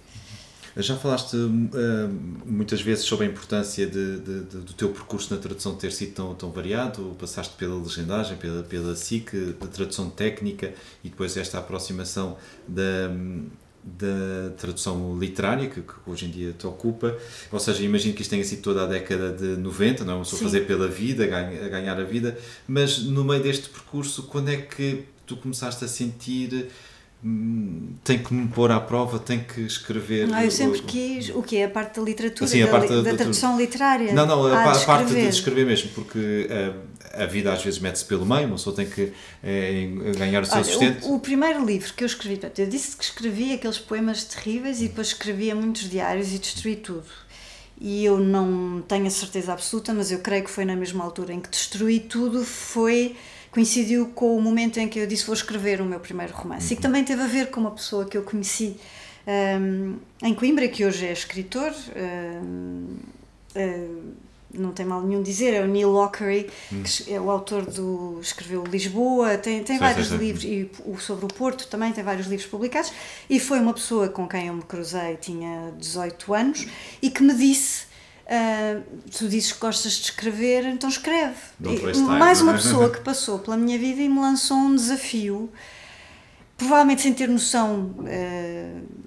[0.77, 2.09] Já falaste eh,
[2.45, 6.13] muitas vezes sobre a importância de, de- de- do teu percurso na tradução ter sido
[6.15, 7.15] tão, tão variado.
[7.19, 13.09] Passaste pela legendagem, pela, pela SIC, da tradução técnica e depois esta aproximação da,
[13.85, 17.17] da tradução literária que, que hoje em dia te ocupa.
[17.53, 20.25] Ou seja, imagino que isto tenha sido toda a década de 90, não é?
[20.25, 20.45] Sim.
[20.45, 25.05] fazer pela vida, ganha- ganhar a vida, mas no meio deste percurso, quando é que
[25.27, 26.69] tu começaste a sentir.
[28.05, 30.29] Tem que me pôr à prova, tem que escrever.
[30.33, 32.71] Ah, eu sempre o- quis, o que é a parte da literatura, Assim, a da,
[32.71, 34.13] parte da- da da- tradução literária.
[34.13, 35.65] Não, não, a, Ah, a parte de escrever.
[35.65, 36.47] mesmo, porque
[37.15, 39.11] a, a vida às vezes mete-se pelo meio, uma pessoa tem que
[39.43, 41.07] eh, ganhar o seu Olha, sustento.
[41.07, 44.89] o, o primeiro livro que eu escrevi, eu disse que escrevi aqueles poemas terríveis e
[44.89, 47.05] depois escrevia muitos diários e destruí tudo.
[47.81, 51.33] E eu não tenho a certeza absoluta, mas eu creio que foi na mesma altura
[51.33, 53.17] em que destruí tudo, foi
[53.55, 56.73] coincidiu com o momento em que eu disse vou escrever o meu primeiro romance.
[56.73, 58.77] E que também teve a ver com uma pessoa que eu conheci
[59.61, 61.73] hum, em Coimbra, que hoje é escritor.
[61.97, 62.97] hum,
[63.55, 64.13] hum,
[64.57, 68.21] não tem mal nenhum dizer, é o Neil Lockery, que é o autor do.
[68.21, 72.49] escreveu Lisboa, tem, tem vários livros, e o sobre o Porto também tem vários livros
[72.49, 72.93] publicados,
[73.29, 76.67] e foi uma pessoa com quem eu me cruzei, tinha 18 anos,
[77.03, 77.94] e que me disse.
[78.27, 78.81] Ah,
[79.17, 81.37] tu dizes que gostas de escrever, então escreve.
[81.61, 82.57] E time, mais uma é?
[82.57, 85.51] pessoa que passou pela minha vida e me lançou um desafio
[86.57, 88.44] provavelmente sem ter noção eh,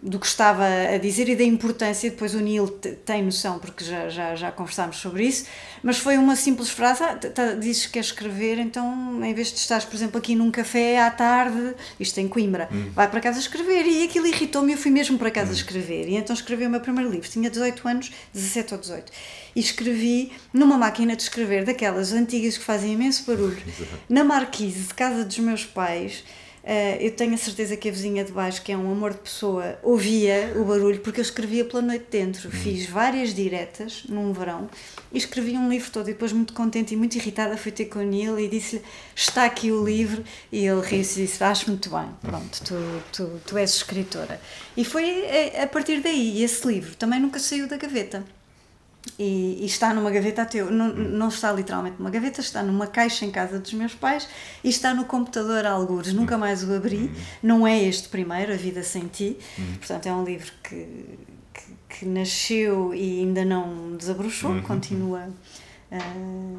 [0.07, 3.83] do que estava a dizer e da importância, depois o Neil te- tem noção, porque
[3.83, 5.45] já, já, já conversámos sobre isso,
[5.83, 9.49] mas foi uma simples frase, ah, t- t- dizes que queres escrever, então em vez
[9.51, 13.37] de estares, por exemplo, aqui num café à tarde, isto em Coimbra, vai para casa
[13.39, 16.79] escrever, e aquilo irritou-me, eu fui mesmo para casa escrever, e então escrevi o meu
[16.79, 19.11] primeiro livro, tinha 18 anos, 17 ou 18,
[19.55, 23.57] e escrevi numa máquina de escrever, daquelas antigas que fazem imenso barulho,
[24.07, 26.23] na marquise de casa dos meus pais,
[26.99, 29.79] eu tenho a certeza que a vizinha de baixo, que é um amor de pessoa,
[29.81, 32.51] ouvia o barulho porque eu escrevia pela noite dentro.
[32.51, 34.69] Fiz várias diretas num verão
[35.11, 36.09] e escrevi um livro todo.
[36.09, 38.81] E depois, muito contente e muito irritada, fui ter com o Neil e disse-lhe:
[39.15, 40.23] Está aqui o livro.
[40.51, 42.75] E ele riu-se e disse: Acho muito bem, pronto, tu,
[43.13, 44.41] tu, tu és escritora.
[44.75, 45.23] E foi
[45.55, 46.39] a, a partir daí.
[46.39, 48.25] E esse livro também nunca saiu da gaveta.
[49.19, 53.25] E, e está numa gaveta teu, não, não está literalmente numa gaveta, está numa caixa
[53.25, 54.27] em casa dos meus pais
[54.63, 56.13] e está no computador a algures.
[56.13, 57.11] Nunca mais o abri.
[57.41, 59.37] Não é este primeiro, A Vida Sem Ti.
[59.79, 60.87] Portanto, é um livro que,
[61.53, 65.29] que, que nasceu e ainda não desabrochou, continua
[65.91, 66.57] ah,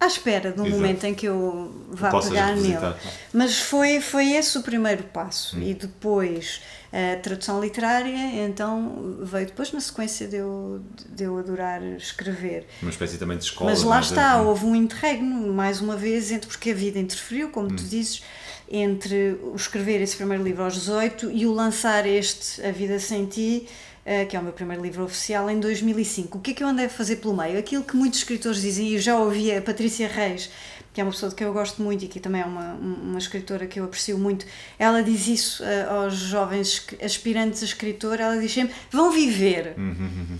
[0.00, 0.80] à espera de um Exato.
[0.80, 2.94] momento em que eu vá pegar nele.
[3.32, 5.56] Mas foi, foi esse o primeiro passo.
[5.56, 5.62] Hum.
[5.62, 6.60] E depois
[6.96, 10.80] a tradução literária, então veio depois na sequência de eu,
[11.10, 12.66] de eu adorar escrever.
[12.80, 13.70] Uma espécie também de escola.
[13.70, 14.00] Mas lá é?
[14.00, 17.76] está, De- houve um interregno, mais uma vez, entre porque a vida interferiu, como Hum.
[17.76, 18.22] tu dizes,
[18.70, 23.26] entre o escrever esse primeiro livro aos 18 e o lançar este, A Vida Sem
[23.26, 23.66] Ti,
[24.06, 26.38] eh, que é o meu primeiro livro oficial, em 2005.
[26.38, 27.58] O que é que eu andei a fazer pelo meio?
[27.58, 30.48] Aquilo que muitos escritores dizem, e eu já ouvi a Patrícia Reis,
[30.94, 33.18] que é uma pessoa de quem eu gosto muito e que também é uma, uma
[33.18, 34.46] escritora que eu aprecio muito,
[34.78, 39.74] ela diz isso eh, aos jovens aspirantes a escritor, ela diz sempre, vão viver,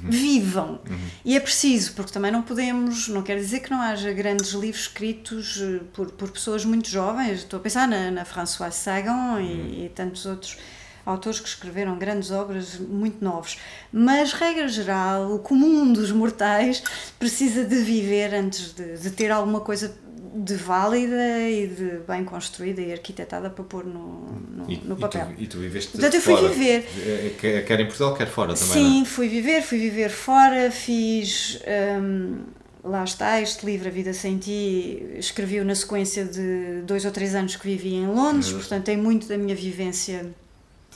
[0.05, 0.81] vivam.
[1.25, 4.83] E é preciso, porque também não podemos, não quer dizer que não haja grandes livros
[4.83, 9.87] escritos eh, por, por pessoas muito jovens, estou a pensar na, na Françoise Sagan e,
[9.87, 10.57] e tantos outros
[11.05, 13.59] autores que escreveram grandes obras muito novos.
[13.93, 16.83] Mas, regra geral, o comum dos mortais
[17.19, 19.95] precisa de viver antes de, de ter alguma coisa
[20.37, 25.01] de válida e de bem construída e arquitetada para pôr no, no, E, no e
[25.01, 25.27] papel.
[25.37, 26.49] tu, e tu viveste Portanto, eu fui fora.
[26.49, 26.89] viver.
[27.07, 28.73] Eh, Quer quer em Portugal, quer fora também.
[28.73, 29.05] Sim, não é?
[29.05, 31.61] fui viver, fui viver fora, fiz.
[32.03, 32.39] hum,
[32.83, 37.35] lá está, este livro, A Vida Sem Ti, escrevi-o na sequência de dois ou três
[37.35, 38.59] anos que vivi em Londres, Uhum.
[38.59, 40.27] portanto, tem muito da minha vivência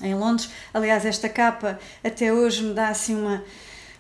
[0.03, 0.51] em Londres.
[0.75, 3.43] Aliás, esta capa até hoje me dá assim uma.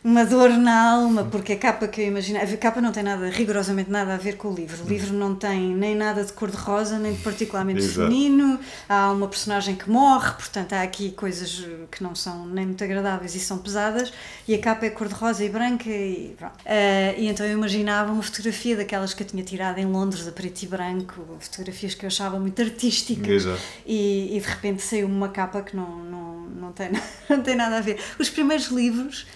[0.08, 2.40] Uma dor na alma, porque a capa que eu imaginei.
[2.40, 4.82] A capa não tem nada, rigorosamente nada a ver com o livro.
[4.82, 8.08] O livro não tem nem nada de cor-de-rosa, nem de particularmente Exato.
[8.08, 8.58] feminino.
[8.88, 12.82] Há uma personagem que morre, portanto, há aqui coisas eh, que não são nem muito
[12.82, 14.10] agradáveis e são pesadas.
[14.48, 15.90] E a capa é cor-de-rosa e branca.
[15.90, 16.54] E, pronto.
[16.64, 20.32] Eh, e então eu imaginava uma fotografia daquelas que eu tinha tirado em Londres, a
[20.32, 23.44] preto e branco, fotografias que eu achava muito artísticas.
[23.84, 26.92] E, e de repente saiu uma capa que não, não, não, tem,
[27.28, 28.00] não tem nada a ver.
[28.18, 29.26] Os primeiros livros,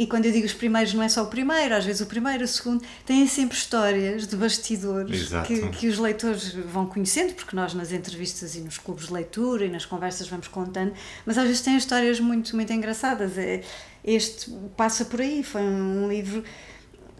[0.00, 2.42] e quando eu digo os primeiros, não é só o primeiro, às vezes o primeiro,
[2.42, 7.74] o segundo, têm sempre histórias de bastidores que, que os leitores vão conhecendo, porque nós
[7.74, 10.94] nas entrevistas e nos clubes de leitura e nas conversas vamos contando,
[11.26, 13.36] mas às vezes têm histórias muito, muito engraçadas.
[13.36, 13.60] É,
[14.02, 16.42] Este passa por aí, foi um livro.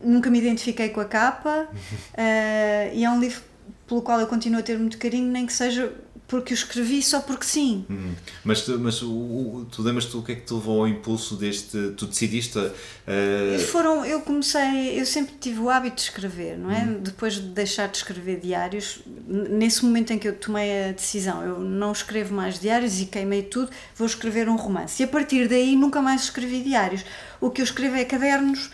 [0.03, 1.69] Nunca me identifiquei com a capa
[2.17, 3.43] eh, e é um livro
[3.87, 5.93] pelo qual eu continuo a ter muito carinho, nem que seja
[6.31, 7.85] porque o escrevi só porque sim.
[7.91, 8.15] Hum.
[8.45, 11.91] Mas, mas o, o- tu lembras-te o que é que te levou ao impulso deste.
[11.97, 12.57] Tu decidiste.
[13.05, 16.85] eh, Foram, eu comecei, eu sempre tive o hábito de escrever, não é?
[16.85, 21.59] Depois de deixar de escrever diários, nesse momento em que eu tomei a decisão, eu
[21.59, 25.03] não escrevo mais diários e queimei tudo, vou escrever um romance.
[25.03, 27.05] E a partir daí nunca mais escrevi diários.
[27.41, 28.71] O que eu escrevo é cadernos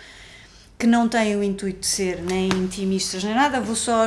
[0.78, 4.06] que não têm o intuito de ser nem intimistas nem nada, vou só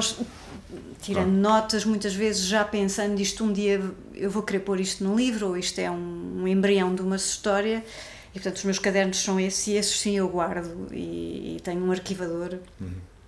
[1.01, 3.81] tirando notas, muitas vezes já pensando isto um dia
[4.13, 7.15] eu vou querer pôr isto num livro ou isto é um, um embrião de uma
[7.15, 7.83] história
[8.31, 11.83] e portanto os meus cadernos são esses e esses sim eu guardo e, e tenho
[11.83, 12.59] um arquivador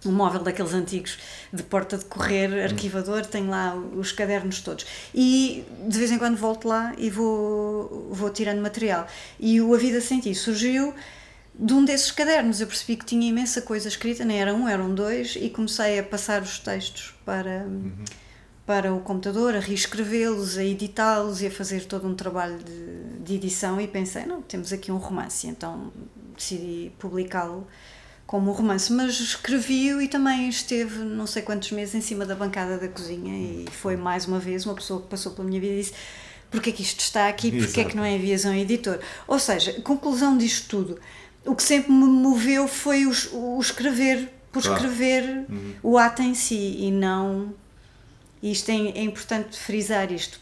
[0.06, 1.18] um móvel daqueles antigos
[1.54, 4.86] de porta de correr, arquivador, tenho lá os cadernos todos.
[5.14, 9.06] E de vez em quando volto lá e vou, vou tirando material.
[9.40, 10.94] E o A Vida Sem Ti surgiu
[11.54, 12.62] de um desses cadernos.
[12.62, 16.04] Eu percebi que tinha imensa coisa escrita, nem era um, eram dois, e comecei a
[16.04, 17.68] passar os textos para,
[18.66, 23.36] para o computador, a reescrevê-los, a editá-los e a fazer todo um trabalho de, de
[23.36, 23.80] edição.
[23.80, 25.92] E pensei, não, temos aqui um romance, então
[26.36, 27.68] decidi publicá-lo
[28.26, 32.34] como um romance, mas escrevi-o e também esteve não sei quantos meses em cima da
[32.34, 33.34] bancada da cozinha.
[33.36, 35.94] E foi mais uma vez uma pessoa que passou pela minha vida e disse
[36.52, 39.00] porque é que isto está aqui, porque é que não envias a um editor?
[39.26, 41.00] Ou seja, conclusão disto tudo,
[41.46, 44.78] o que sempre me moveu foi o, o escrever, por Claro.
[44.86, 45.46] escrever
[45.82, 47.54] o ato em si e não,
[48.44, 50.40] e isto é, é importante frisar isto,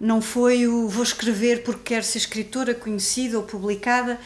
[0.00, 4.16] não foi o vou escrever porque quero ser escritora conhecida ou publicada.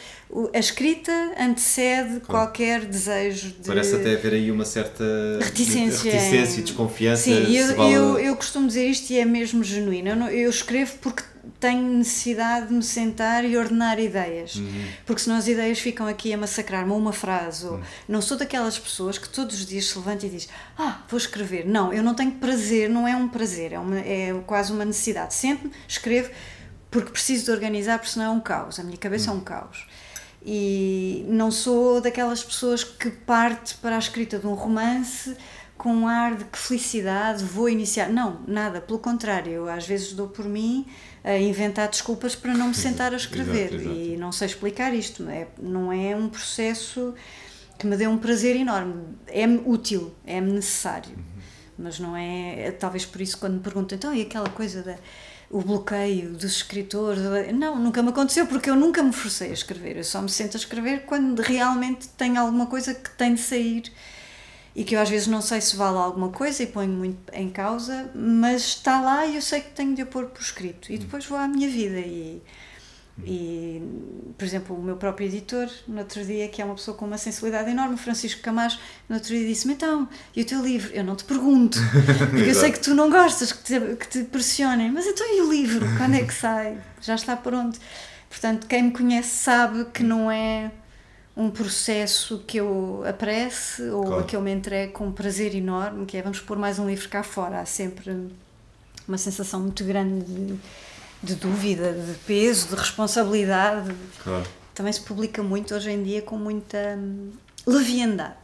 [0.53, 3.65] A escrita antecede qualquer desejo de.
[3.67, 5.03] Parece até haver aí uma certa
[5.41, 7.23] Reticência reticência em- e desconfiança.
[7.23, 10.09] Sim, eu, vale- eu, eu costumo dizer isto e é mesmo genuíno.
[10.09, 11.23] Eu, não- eu escrevo porque
[11.59, 14.55] tenho necessidade de me sentar e ordenar ideias.
[14.55, 14.87] Uhum.
[15.05, 17.65] Porque senão as ideias ficam aqui a massacrar-me, uma frase.
[17.65, 17.73] Uhum.
[17.73, 21.17] Ou, não sou daquelas pessoas que todos os dias se levanta e diz: Ah, vou
[21.17, 21.65] escrever.
[21.65, 25.33] Não, eu não tenho prazer, não é um prazer, é, uma, é quase uma necessidade.
[25.33, 26.29] Sento-me, escrevo,
[26.89, 28.79] porque preciso de organizar, porque senão é um caos.
[28.79, 29.37] A minha cabeça Uhum.
[29.37, 29.87] é um caos.
[30.45, 35.35] E não sou daquelas pessoas que parte para a escrita de um romance
[35.77, 38.09] com um ar de que felicidade, vou iniciar.
[38.09, 40.85] Não, nada, pelo contrário, eu às vezes dou por mim
[41.23, 43.73] a inventar desculpas para não me sentar a escrever.
[43.73, 43.95] Exato, exato.
[43.95, 47.13] e não sei explicar isto, não é, não é um processo
[47.77, 51.17] que me dê um prazer enorme, é-me útil, é-me necessário,
[51.77, 54.95] mas não é, é talvez por isso quando me perguntam, então e aquela coisa da
[55.49, 57.21] o bloqueio dos escritores,
[57.53, 60.55] não, nunca me aconteceu porque eu nunca me forcei a escrever, eu só me sento
[60.55, 63.83] a escrever quando realmente tenho alguma coisa que tem de sair
[64.75, 67.49] e que eu às vezes não sei se vale alguma coisa e ponho muito em
[67.49, 70.91] causa, mas está lá e eu sei que tenho de a pôr por escrito.
[70.91, 72.41] E depois vou à minha vida e,
[73.23, 73.81] e
[74.35, 77.19] por exemplo, o meu próprio editor, no outro dia, que é uma pessoa com uma
[77.19, 80.91] sensibilidade enorme, o Francisco Camacho, no outro dia disse-me, então, e o teu livro?
[80.91, 81.77] Eu não te pergunto,
[82.31, 85.41] porque eu sei que tu não gostas que te, que te pressionem, mas então e
[85.41, 85.85] o livro?
[85.97, 86.77] Quando é que sai?
[86.99, 87.79] Já está pronto.
[88.27, 90.71] Portanto, quem me conhece sabe que não é
[91.35, 94.21] um processo que eu apresse ou claro.
[94.21, 96.87] a que eu me entregue com um prazer enorme, que é vamos pôr mais um
[96.87, 97.59] livro cá fora.
[97.59, 98.29] Há sempre
[99.07, 100.59] uma sensação muito grande de,
[101.23, 103.95] de dúvida, de peso, de responsabilidade.
[104.23, 104.45] Claro.
[104.75, 107.31] Também se publica muito hoje em dia com muita hum,
[107.65, 108.42] leviandade.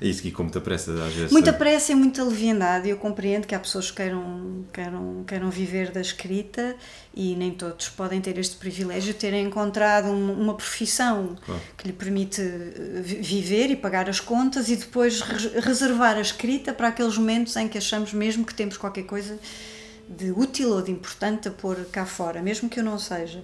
[0.00, 1.32] É isso que com muita pressa às vezes.
[1.32, 2.88] Muita pressa e muita leviandade.
[2.88, 6.76] Eu compreendo que há pessoas que queiram, queiram, queiram viver da escrita
[7.14, 11.60] e nem todos podem ter este privilégio de terem encontrado uma profissão claro.
[11.76, 16.88] que lhe permite eh, viver e pagar as contas e depois reservar a escrita para
[16.88, 19.38] aqueles momentos em que achamos mesmo que temos qualquer coisa
[20.08, 23.42] de útil ou de importante a pôr cá fora, mesmo que eu não seja.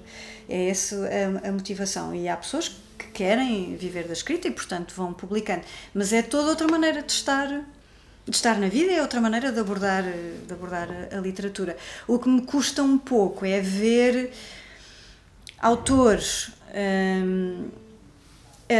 [0.48, 1.08] É essa
[1.44, 2.14] a, a motivação.
[2.14, 5.62] E há pessoas que querem viver da escrita e, portanto, vão publicando.
[5.94, 7.48] Mas é toda outra maneira de estar
[8.26, 11.76] de estar na vida é outra maneira de abordar, de abordar a, literatura.
[12.06, 14.32] O que me custa um pouco é ver
[15.58, 17.68] autores hum,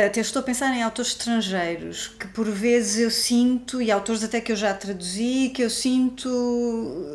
[0.06, 4.40] até estou a pensar em autores estrangeiros que por vezes eu sinto, e autores até
[4.40, 6.28] que eu já traduzi, que eu sinto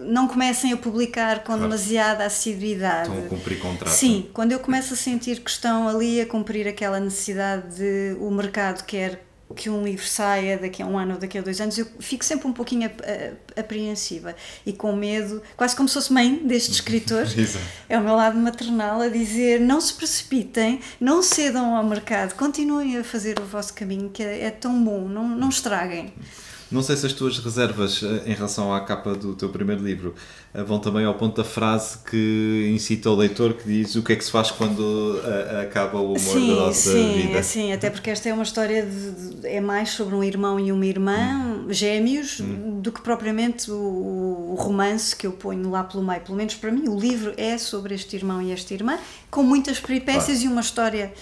[0.07, 3.09] não comecem a publicar com demasiada assiduidade.
[3.09, 3.91] Estão a cumprir contrato.
[3.91, 8.30] Sim, quando eu começo a sentir que estão ali a cumprir aquela necessidade de o
[8.32, 11.77] mercado quer que um livro saia daqui a um ano ou daqui a dois anos,
[11.77, 12.89] eu fico sempre um pouquinho
[13.55, 14.35] apreensiva
[14.65, 17.25] e com medo, quase como se fosse mãe deste escritor.
[17.87, 22.97] é o meu lado maternal a dizer: não se precipitem, não cedam ao mercado, continuem
[22.97, 26.13] a fazer o vosso caminho, que é, é tão bom, não, não estraguem.
[26.72, 30.16] Não sei se as tuas reservas eh, em relação à capa do teu primeiro livro
[30.51, 34.13] eh, vão também ao ponto da frase que incita o leitor que diz o que
[34.13, 37.43] é que se faz quando eh, acaba o humor sim, da nossa sim, vida.
[37.43, 39.11] Sim, até porque esta é uma história de,
[39.41, 41.68] de, é mais sobre um irmão e uma irmã, hum.
[41.72, 42.80] gêmeos, hum.
[42.82, 46.22] do que propriamente o, o, romance que eu ponho lá pelo meio.
[46.22, 48.97] Pelo menos para mim, o livro é sobre este irmão e esta irmã,
[49.30, 50.45] com muitas peripécias claro.
[50.45, 51.13] e uma história.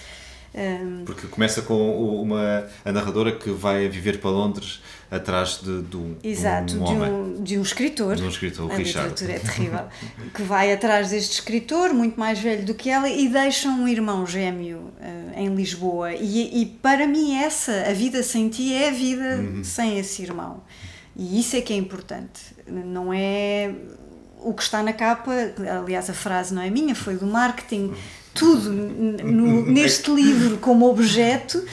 [0.54, 1.04] Um...
[1.04, 4.80] Porque começa com uma a narradora que vai viver para Londres
[5.14, 8.16] atrás de, de um, Exato, um de, um, de um escritor.
[8.16, 9.08] De um escritor, a Richard.
[9.10, 9.86] literatura é terrível.
[10.34, 14.26] que vai atrás deste escritor, muito mais velho do que ela, e deixa um irmão
[14.26, 16.12] gêmeo uh, em Lisboa.
[16.14, 19.62] E, e, para mim, essa, a vida sem ti, é a vida uhum.
[19.62, 20.62] sem esse irmão.
[21.16, 22.54] E isso é que é importante.
[22.66, 23.72] Não é
[24.40, 25.32] o que está na capa,
[25.80, 27.94] aliás, a frase não é minha, foi do marketing.
[28.34, 31.64] Tudo no, neste livro como objeto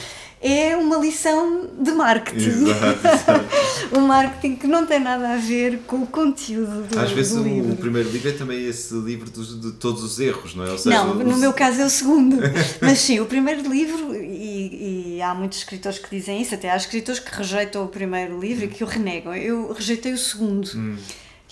[0.42, 2.48] é uma lição de marketing.
[2.48, 3.44] Exato, exato.
[3.96, 7.42] o marketing que não tem nada a ver com o conteúdo do, Às vezes do
[7.42, 10.76] o, primeiro livro é também esse livro de, de todos os erros, não é?
[10.76, 12.38] Seja, não, no meu caso é o segundo.
[12.82, 16.76] Mas sim, o primeiro livro, e, e, há muitos escritores que dizem isso, até há
[16.76, 18.68] escritores que rejeitam o primeiro livro hum.
[18.68, 19.34] e que o renegam.
[19.34, 20.68] Eu rejeitei o segundo.
[20.74, 20.96] Hum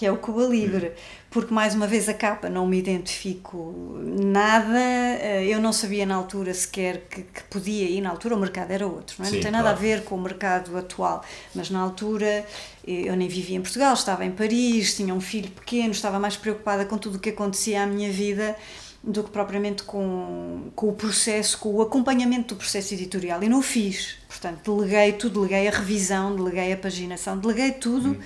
[0.00, 0.92] que é o Cuba Libre,
[1.28, 6.14] porque mais uma vez a capa não me identifico nada, eh, eu não sabia na
[6.14, 9.28] altura sequer que, que podia ir, na altura o mercado era outro, não, é?
[9.28, 9.76] Sim, não tem nada claro.
[9.76, 11.22] a ver com o mercado atual,
[11.54, 12.46] mas na altura
[12.86, 16.34] eh, eu nem vivia em Portugal, estava em Paris, tinha um filho pequeno, estava mais
[16.34, 18.56] preocupada com tudo o que acontecia à minha vida
[19.04, 23.42] do que propriamente com, com o processo, com o acompanhamento do processo editorial.
[23.42, 24.16] E não o fiz.
[24.28, 28.12] Portanto, deleguei tudo, deleguei a revisão, deleguei a paginação, deleguei tudo.
[28.12, 28.20] Hum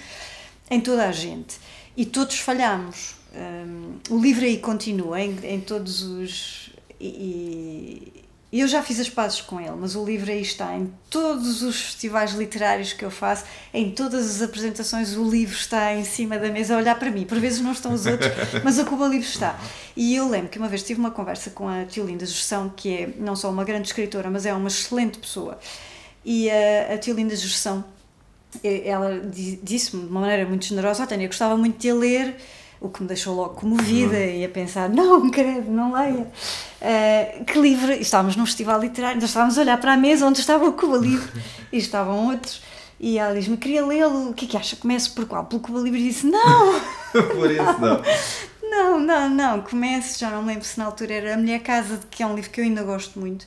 [0.71, 1.59] em toda a gente.
[1.97, 3.15] E todos falhamos.
[3.35, 6.71] Um, o livro aí continua em, em todos os.
[7.01, 8.13] E,
[8.53, 11.61] e, eu já fiz as pazes com ele, mas o livro aí está em todos
[11.63, 16.39] os festivais literários que eu faço, em todas as apresentações, o livro está em cima
[16.39, 17.25] da mesa a olhar para mim.
[17.25, 18.31] Por vezes não estão os outros,
[18.63, 19.59] mas a Cuba Livro está.
[19.97, 22.95] E eu lembro que uma vez tive uma conversa com a Tio Linda Gestão, que
[22.95, 25.59] é não só uma grande escritora, mas é uma excelente pessoa.
[26.25, 27.85] E a, a Tio Linda Gestão
[28.63, 29.21] ela
[29.63, 32.37] disse-me de uma maneira muito generosa, oh, Tânia, gostava muito de a ler,
[32.81, 34.37] o que me deixou logo comovida uhum.
[34.37, 36.27] e a pensar, não, credo, não leia.
[36.81, 40.41] Uh, que livro, estávamos num festival literário, nós estávamos a olhar para a mesa onde
[40.41, 41.29] estava o Cuba Livre
[41.73, 42.63] e estavam outros.
[43.01, 44.77] E ela diz-me, queria lê-lo, o que é que acha?
[44.77, 45.45] Começo por qual?
[45.47, 46.01] Pelo Cuba Livre?
[46.01, 46.81] E disse, não!
[47.13, 48.03] por isso não.
[48.63, 52.01] Não, não, não, comece, já não me lembro se na altura era A Mulher Casa,
[52.11, 53.47] que é um livro que eu ainda gosto muito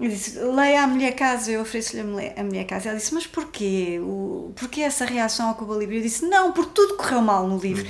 [0.00, 2.88] eu disse, leia a Mulher Casa, eu ofereço-lhe a Mulher Casa.
[2.88, 4.00] Ela disse, mas porquê?
[4.02, 5.96] O, porquê essa reação ao Cuba Livre?
[5.96, 7.86] Eu disse, não, porque tudo correu mal no livro.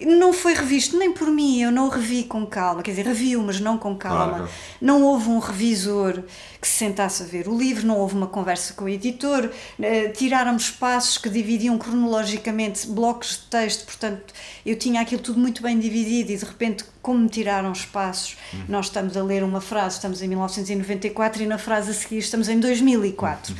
[0.00, 3.60] Não foi revisto nem por mim, eu não revi com calma, quer dizer, revi-o, mas
[3.60, 4.28] não com calma.
[4.28, 4.48] Claro.
[4.80, 6.22] Não houve um revisor
[6.60, 10.08] que se sentasse a ver o livro, não houve uma conversa com o editor, eh,
[10.08, 14.32] tiraram-me espaços que dividiam cronologicamente blocos de texto, portanto,
[14.64, 18.36] eu tinha aquilo tudo muito bem dividido e de repente, como me tiraram espaços,
[18.68, 22.48] nós estamos a ler uma frase, estamos em 1994 e na frase a seguir estamos
[22.48, 23.54] em 2004.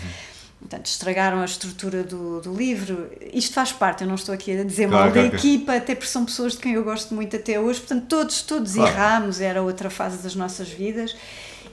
[0.73, 3.11] Portanto, estragaram a estrutura do, do livro.
[3.31, 5.37] Isto faz parte, eu não estou aqui a dizer Claro, mal da claro, claro.
[5.47, 7.81] equipa, até porque são pessoas de quem eu gosto muito até hoje.
[7.81, 8.91] Portanto, todos, todos Claro.
[8.91, 11.15] erramos, era outra fase das nossas vidas.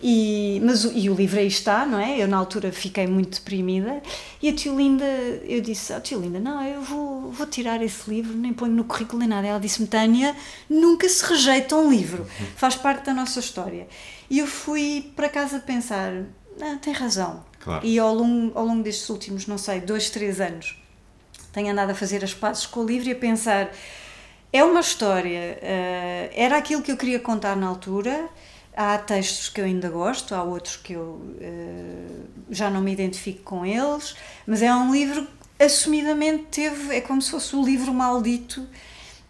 [0.04, 2.22] E, mas, e o livro aí está, não é?
[2.22, 4.02] Eu na altura fiquei muito deprimida
[4.41, 8.10] e a tio Linda, eu disse, oh, tio Linda, não, eu vou, vou tirar esse
[8.10, 9.47] livro, nem ponho no currículo nem nada.
[9.47, 10.36] Ela disse-me, Tânia,
[10.70, 12.26] nunca se rejeita um livro,
[12.58, 13.88] faz parte da nossa história.
[14.30, 16.12] E eu fui para casa pensar,
[16.62, 17.47] ah, tem razão.
[17.60, 17.86] Claro.
[17.86, 20.78] E ao longo, ao longo destes últimos, não sei, dois, três anos,
[21.51, 23.72] tenho andado a fazer as pazes com o livro e a pensar
[24.51, 28.28] é uma história, eh, era aquilo que eu queria contar na altura.
[28.76, 33.43] Há textos que eu ainda gosto, há outros que eu eh, já não me identifico
[33.43, 34.16] com eles,
[34.47, 35.28] mas é um livro
[35.60, 38.66] assumidamente teve, é como se fosse o livro maldito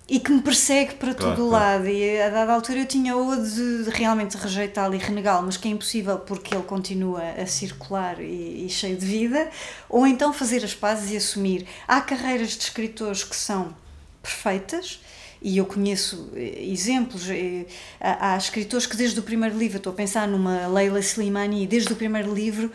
[0.10, 1.84] e que me persegue para Claro, todo o claro.
[1.84, 1.88] lado.
[1.88, 5.72] E a dada altura eu tinha ou de, realmente rejeitá-lo e renegá-lo, mas que é
[5.72, 9.49] impossível porque ele continua a circular e, e cheio de vida,
[9.88, 11.66] ou então fazer as pazes e assumir.
[11.88, 13.76] Há carreiras de escritores que são
[14.22, 14.99] perfeitas.
[15.41, 17.66] E eu conheço eh, exemplos, eh,
[18.01, 21.93] há, há escritores que desde o primeiro livro, estou a pensar numa Leila Slimani, desde
[21.93, 22.70] o primeiro livro,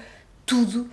[0.46, 0.88] tudo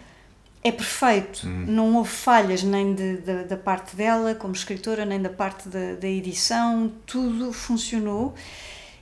[0.63, 1.47] é perfeito.
[1.47, 5.95] Não houve falhas nem de, da- da parte dela como escritora, nem da parte da,
[5.95, 8.33] da edição, tudo funcionou.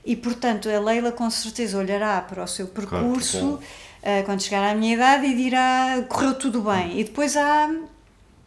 [0.04, 3.58] E portanto, a Leila com certeza olhará para o seu percurso bom.
[4.02, 6.98] eh, quando chegar à minha idade e dirá: correu tudo bem.
[6.98, 7.68] E depois há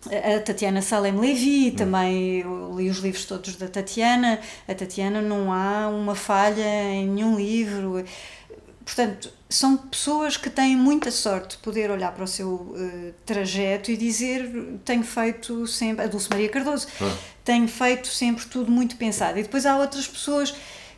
[0.07, 4.39] a Tatiana Salem Levi, também eu li os livros todos da Tatiana.
[4.67, 8.03] A Tatiana não há uma falha em nenhum livro.
[8.83, 13.91] Portanto, são pessoas que têm muita sorte de poder olhar para o seu eh, trajeto
[13.91, 17.17] e dizer tenho feito sempre, a Dulce Maria Cardoso, Claro.
[17.43, 19.37] tenho feito sempre tudo muito pensado.
[19.39, 20.51] E depois há outras pessoas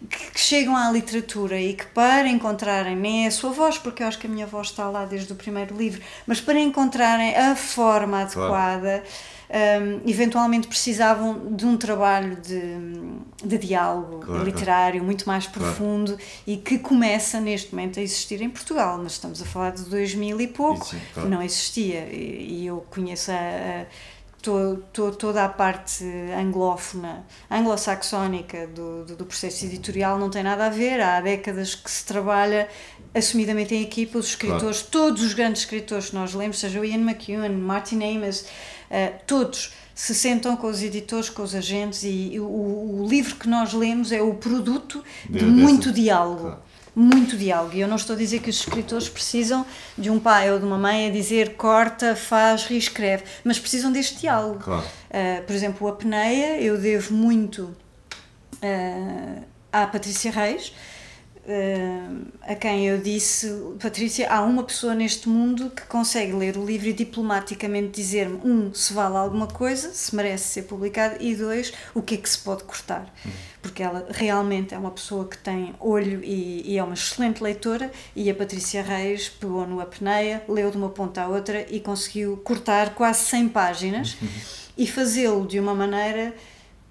[0.10, 4.03] que, que chegam à literatura e que para encontrarem nem é a sua voz, porque
[4.03, 7.36] eu acho que a minha voz está lá desde o primeiro livro, mas para encontrarem
[7.36, 9.03] a forma Claro.
[9.56, 12.60] Hum, eventualmente precisavam de um trabalho de,
[13.47, 15.60] de diálogo Claro, literário muito mais Claro.
[15.74, 19.84] profundo e que começa neste momento a existir em Portugal, mas estamos a falar de
[19.84, 21.30] 2000 e pouco, Isso, claro.
[21.30, 23.86] não existia e, e eu conheço a, a-
[24.45, 26.03] to- to- toda a parte
[26.39, 31.89] anglófona, anglo-saxónica do, do, do processo editorial não tem nada a ver, há décadas que
[31.89, 32.67] se trabalha
[33.13, 36.99] assumidamente em equipa, os escritores, todos os grandes escritores que nós lemos, seja o Ian
[36.99, 38.45] McEwan, Martin Amis,
[38.89, 43.47] eh, todos se sentam com os editores, com os agentes e, o, o livro que
[43.47, 46.41] nós lemos é o produto de, De- muito dessa- diálogo.
[46.41, 46.61] Claro.
[46.95, 47.75] Muito diálogo.
[47.75, 49.65] E eu não estou a dizer que os escritores precisam
[49.97, 54.21] de um pai ou de uma mãe a dizer corta, faz, reescreve, mas precisam deste
[54.21, 54.59] diálogo.
[54.59, 54.85] Claro.
[54.85, 60.73] Uh, por exemplo, a Peneia, eu devo muito uh, à Patrícia Reis,
[61.45, 63.49] uh, a quem eu disse:
[63.81, 68.73] Patrícia, há uma pessoa neste mundo que consegue ler o livro e diplomaticamente dizer-me, um,
[68.73, 72.39] se vale alguma coisa, se merece ser publicado, e dois, o que é que se
[72.39, 73.13] pode cortar.
[73.66, 77.91] Porque ela realmente é uma pessoa que tem olho e, e é uma excelente leitora,
[78.16, 82.38] e a Patrícia Reis pegou no Apneia, leu de uma ponta à outra e conseguiu
[82.38, 84.18] cortar quase 100 páginas
[84.78, 86.36] e fazê-lo de uma maneira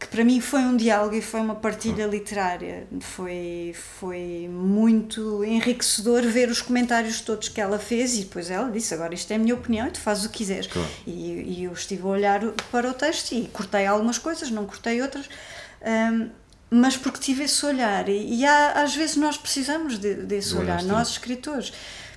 [0.01, 2.89] que para mim foi um diálogo e foi uma partilha literária.
[3.01, 8.93] Foi, foi muito enriquecedor ver os comentários todos que ela fez e depois ela disse,
[8.93, 10.67] agora isto é a minha opinião e tu fazes o que quiseres.
[10.67, 10.89] Claro.
[11.07, 12.41] E, e eu estive a olhar
[12.73, 15.29] para o texto e cortei algumas coisas, não cortei outras,
[15.81, 16.29] hum,
[16.77, 18.09] mas porque tive esse olhar.
[18.09, 21.73] E, e há, às vezes nós precisamos de- desse Do olhar nós escritores.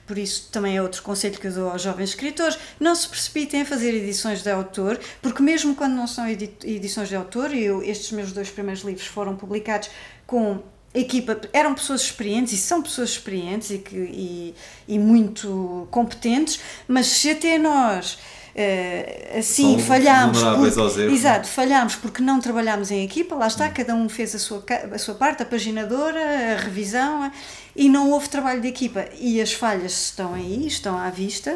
[0.06, 3.62] Por isso, também é outro conselho que eu dou aos jovens escritores: não se precipitem
[3.62, 7.64] a fazer edições de autor, porque, mesmo quando não são edi- edições de autor, e
[7.64, 9.90] eu, estes meus dois primeiros livros foram publicados
[10.26, 14.56] com equipa, eram pessoas experientes e são pessoas experientes e, que, e,
[14.88, 18.18] e muito competentes, mas se até nós.
[18.58, 23.70] Eh, assim São falhámos porque- erros, exato, falhámos porque não trabalhámos em equipa, lá está,
[23.70, 26.20] cada um fez a sua, a sua parte, a paginadora,
[26.56, 27.32] a revisão, a-
[27.76, 29.06] e não houve trabalho de equipa.
[29.20, 31.56] E as falhas estão aí, estão à vista.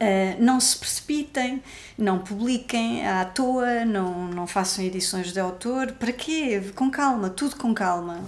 [0.00, 1.60] Uh, não se precipitem,
[1.98, 5.90] não publiquem à toa, não, não façam edições de autor.
[5.98, 6.62] Para quê?
[6.76, 8.20] Com calma, tudo com calma.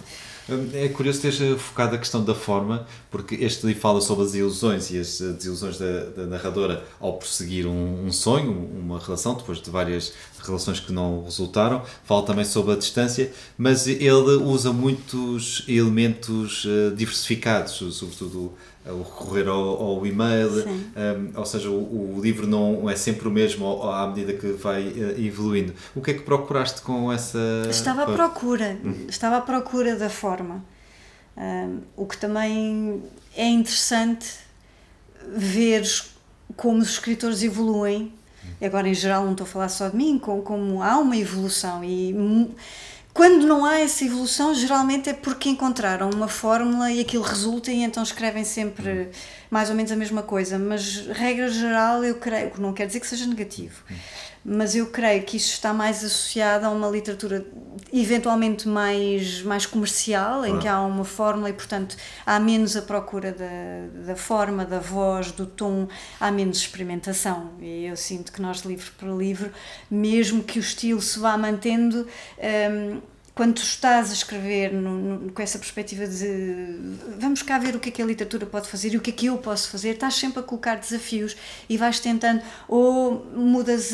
[0.75, 4.91] É curioso teres focado a questão da forma, porque este livro fala sobre as ilusões
[4.91, 9.71] e as desilusões da, da narradora ao prosseguir um, um, sonho, uma relação, depois de
[9.71, 11.83] várias relações que não resultaram.
[12.05, 14.11] Fala também sobre a distância, mas ele
[14.43, 18.53] usa muitos elementos uh, diversificados, sobretudo
[18.87, 23.31] o recorrer ao, ao e-mail, um, ou seja, o, o, livro não é sempre o
[23.31, 25.75] mesmo à medida que vai uh, evoluindo.
[25.95, 27.39] O que é que procuraste com essa.
[27.69, 29.07] Estava à procura, uhum.
[29.09, 30.40] estava à procura da forma.
[31.37, 33.03] Um, o que também
[33.37, 34.29] é interessante
[35.35, 35.85] ver
[36.57, 38.13] como os escritores evoluem.
[38.61, 41.83] Agora, em geral, não estou a falar só de mim, como, como há uma evolução.
[41.85, 42.15] E
[43.13, 47.83] quando não há essa evolução, geralmente é porque encontraram uma fórmula e aquilo resulta e
[47.83, 49.11] então escrevem sempre
[49.51, 50.59] mais ou menos a mesma coisa.
[50.59, 53.83] Mas, regra geral, eu creio, não quer dizer que seja negativo,
[54.45, 57.45] mas eu creio que isso está mais associado a uma literatura
[57.93, 63.33] eventualmente mais, mais comercial, em que há uma fórmula e, portanto, há menos a procura
[63.33, 67.51] da, da forma, da voz, do tom, há menos experimentação.
[67.61, 69.53] E eu sinto que nós, livro para livro,
[69.91, 72.07] mesmo que o estilo se vá mantendo,
[72.39, 73.01] um,
[73.35, 76.77] quando tu estás a escrever no, no, com essa perspectiva de
[77.19, 79.13] vamos cá ver o que é que a literatura pode fazer e o que é
[79.13, 81.37] que eu posso fazer, estás sempre a colocar desafios
[81.69, 83.93] e vais tentando, ou mudas,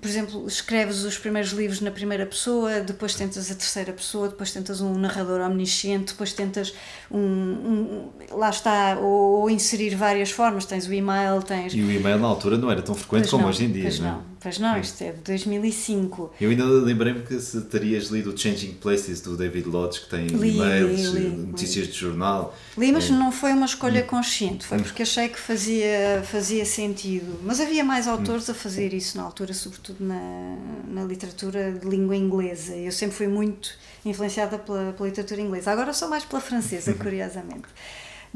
[0.00, 4.52] por exemplo, escreves os primeiros livros na primeira pessoa, depois tentas a terceira pessoa, depois
[4.52, 6.74] tentas um narrador omnisciente, depois tentas
[7.10, 11.72] um, um lá está, ou, ou, inserir várias formas, tens o e-mail, tens...
[11.74, 13.90] E o e-mail na altura não era tão frequente pois como não, hoje em dia,
[14.00, 14.06] não?
[14.06, 14.10] É?
[14.10, 14.33] não.
[14.44, 16.34] Pois não, isto é de 2005.
[16.38, 20.50] Eu ainda lembrei-me que se terias lido Changing Places do David Lodge, que tem li,
[20.50, 22.54] e-mails, li, li, notícias de jornal.
[22.76, 23.12] Li, mas é.
[23.14, 24.06] não foi uma escolha hum.
[24.06, 24.82] consciente, foi hum.
[24.82, 27.40] porque achei que fazia, fazia sentido.
[27.42, 28.52] Mas havia mais autores hum.
[28.52, 30.58] a fazer isso na altura, sobretudo na,
[30.88, 32.76] na literatura de língua inglesa.
[32.76, 33.70] Eu sempre fui muito
[34.04, 35.72] influenciada pela, pela literatura inglesa.
[35.72, 37.68] Agora sou mais pela francesa, curiosamente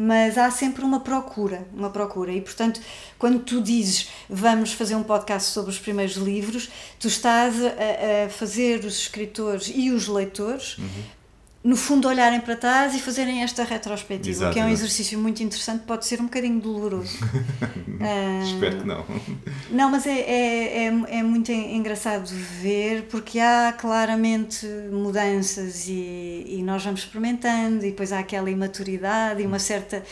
[0.00, 2.30] mas há sempre uma procura, uma procura.
[2.30, 2.80] E portanto,
[3.18, 6.70] quando tu dizes vamos fazer um podcast sobre os primeiros livros,
[7.00, 11.17] tu estás a, a fazer os escritores e os leitores uhum
[11.62, 15.42] no fundo olharem para trás e fazerem esta retrospectiva, exato, que é um exercício muito
[15.42, 17.18] interessante, pode ser um bocadinho doloroso.
[17.24, 19.04] uh, Espero que não.
[19.70, 22.28] Não, mas é, é, é, é, muito engraçado
[22.60, 29.42] ver porque há claramente mudanças e, e nós vamos experimentando e depois há aquela imaturidade
[29.42, 30.04] e uma certa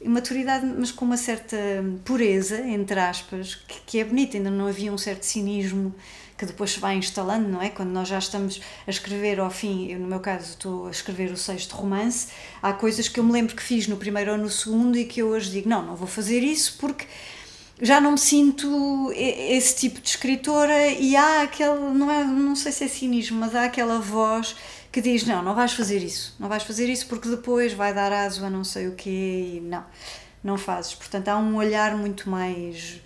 [0.00, 1.56] imaturidade, mas com uma certa
[2.04, 5.94] pureza, entre aspas, que, que é bonita, ainda não havia um certo cinismo
[6.36, 7.70] que depois se vai instalando, não é?
[7.70, 11.30] Quando nós já estamos a escrever ao fim, eu no meu caso estou a escrever
[11.30, 12.28] o sexto romance,
[12.62, 15.22] há coisas que eu me lembro que fiz no primeiro ou no segundo e que
[15.22, 17.06] eu hoje digo, não, não vou fazer isso porque
[17.80, 22.72] já não me sinto esse tipo de escritora e há aquele, não, é, não sei
[22.72, 24.56] se é cinismo, mas há aquela voz
[24.90, 28.12] que diz, não, não vais fazer isso, não vais fazer isso porque depois vai dar
[28.12, 29.84] aso a não sei o quê e não,
[30.42, 30.94] não fazes.
[30.94, 33.00] Portanto, há um olhar muito mais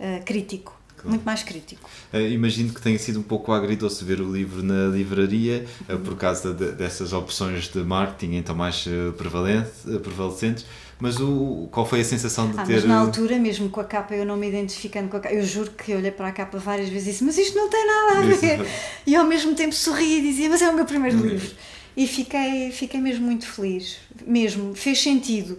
[0.00, 1.88] uh, crítico muito mais crítico.
[2.12, 6.16] Uh, imagino que tenha sido um pouco agridoce ver o livro na livraria uh, por
[6.16, 10.64] causa de, dessas opções de marketing então mais uh, prevalecentes.
[10.98, 12.74] Mas o, qual foi a sensação de ah, ter.
[12.74, 15.44] Mas na altura, mesmo com a capa, eu não me identificando com a capa, eu
[15.44, 18.18] juro que olhei para a capa várias vezes e disse: Mas isto não tem nada
[18.18, 18.66] a ver.
[19.04, 21.50] E ao mesmo tempo sorri e dizia: Mas é o meu primeiro livro.
[21.96, 23.98] E fiquei, fiquei mesmo muito feliz.
[24.26, 25.58] Mesmo, fez sentido.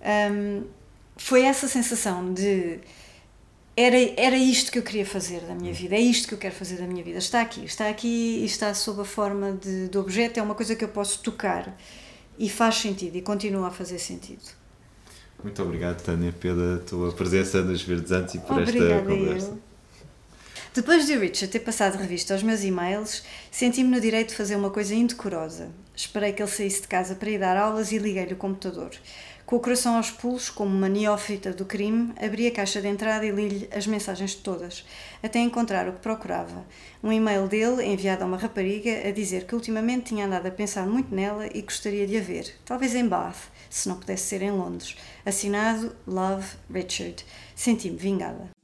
[0.00, 0.62] Um,
[1.16, 2.78] foi essa sensação de
[3.76, 6.54] era, era isto que eu queria fazer da minha vida, é isto que eu quero
[6.54, 7.18] fazer da minha vida.
[7.18, 10.76] Está aqui, está aqui e está sob a forma de, de objeto, é uma coisa
[10.76, 11.76] que eu posso tocar
[12.38, 14.42] e faz sentido e continua a fazer sentido.
[15.42, 19.48] Muito obrigado, Tânia, pela tua presença nos Verdes Antes e por Obrigada esta conversa.
[19.48, 19.72] Eu.
[20.74, 24.70] Depois de Richard ter passado revista aos meus e-mails, senti-me no direito de fazer uma
[24.70, 25.70] coisa indecorosa.
[25.94, 28.90] Esperei que ele saísse de casa para ir dar aulas e liguei-lhe o computador.
[29.52, 33.26] Com o coração aos pulos, como uma neófita do crime, abri a caixa de entrada
[33.26, 34.82] e li-lhe as mensagens todas,
[35.22, 36.64] até encontrar o que procurava.
[37.04, 40.86] Um e-mail dele, enviado a uma rapariga, a dizer que ultimamente tinha andado a pensar
[40.86, 44.52] muito nela e gostaria de a ver, talvez em Bath, se não pudesse ser em
[44.52, 44.96] Londres.
[45.22, 47.22] Assinado Love Richard.
[47.54, 48.61] Senti-me vingada.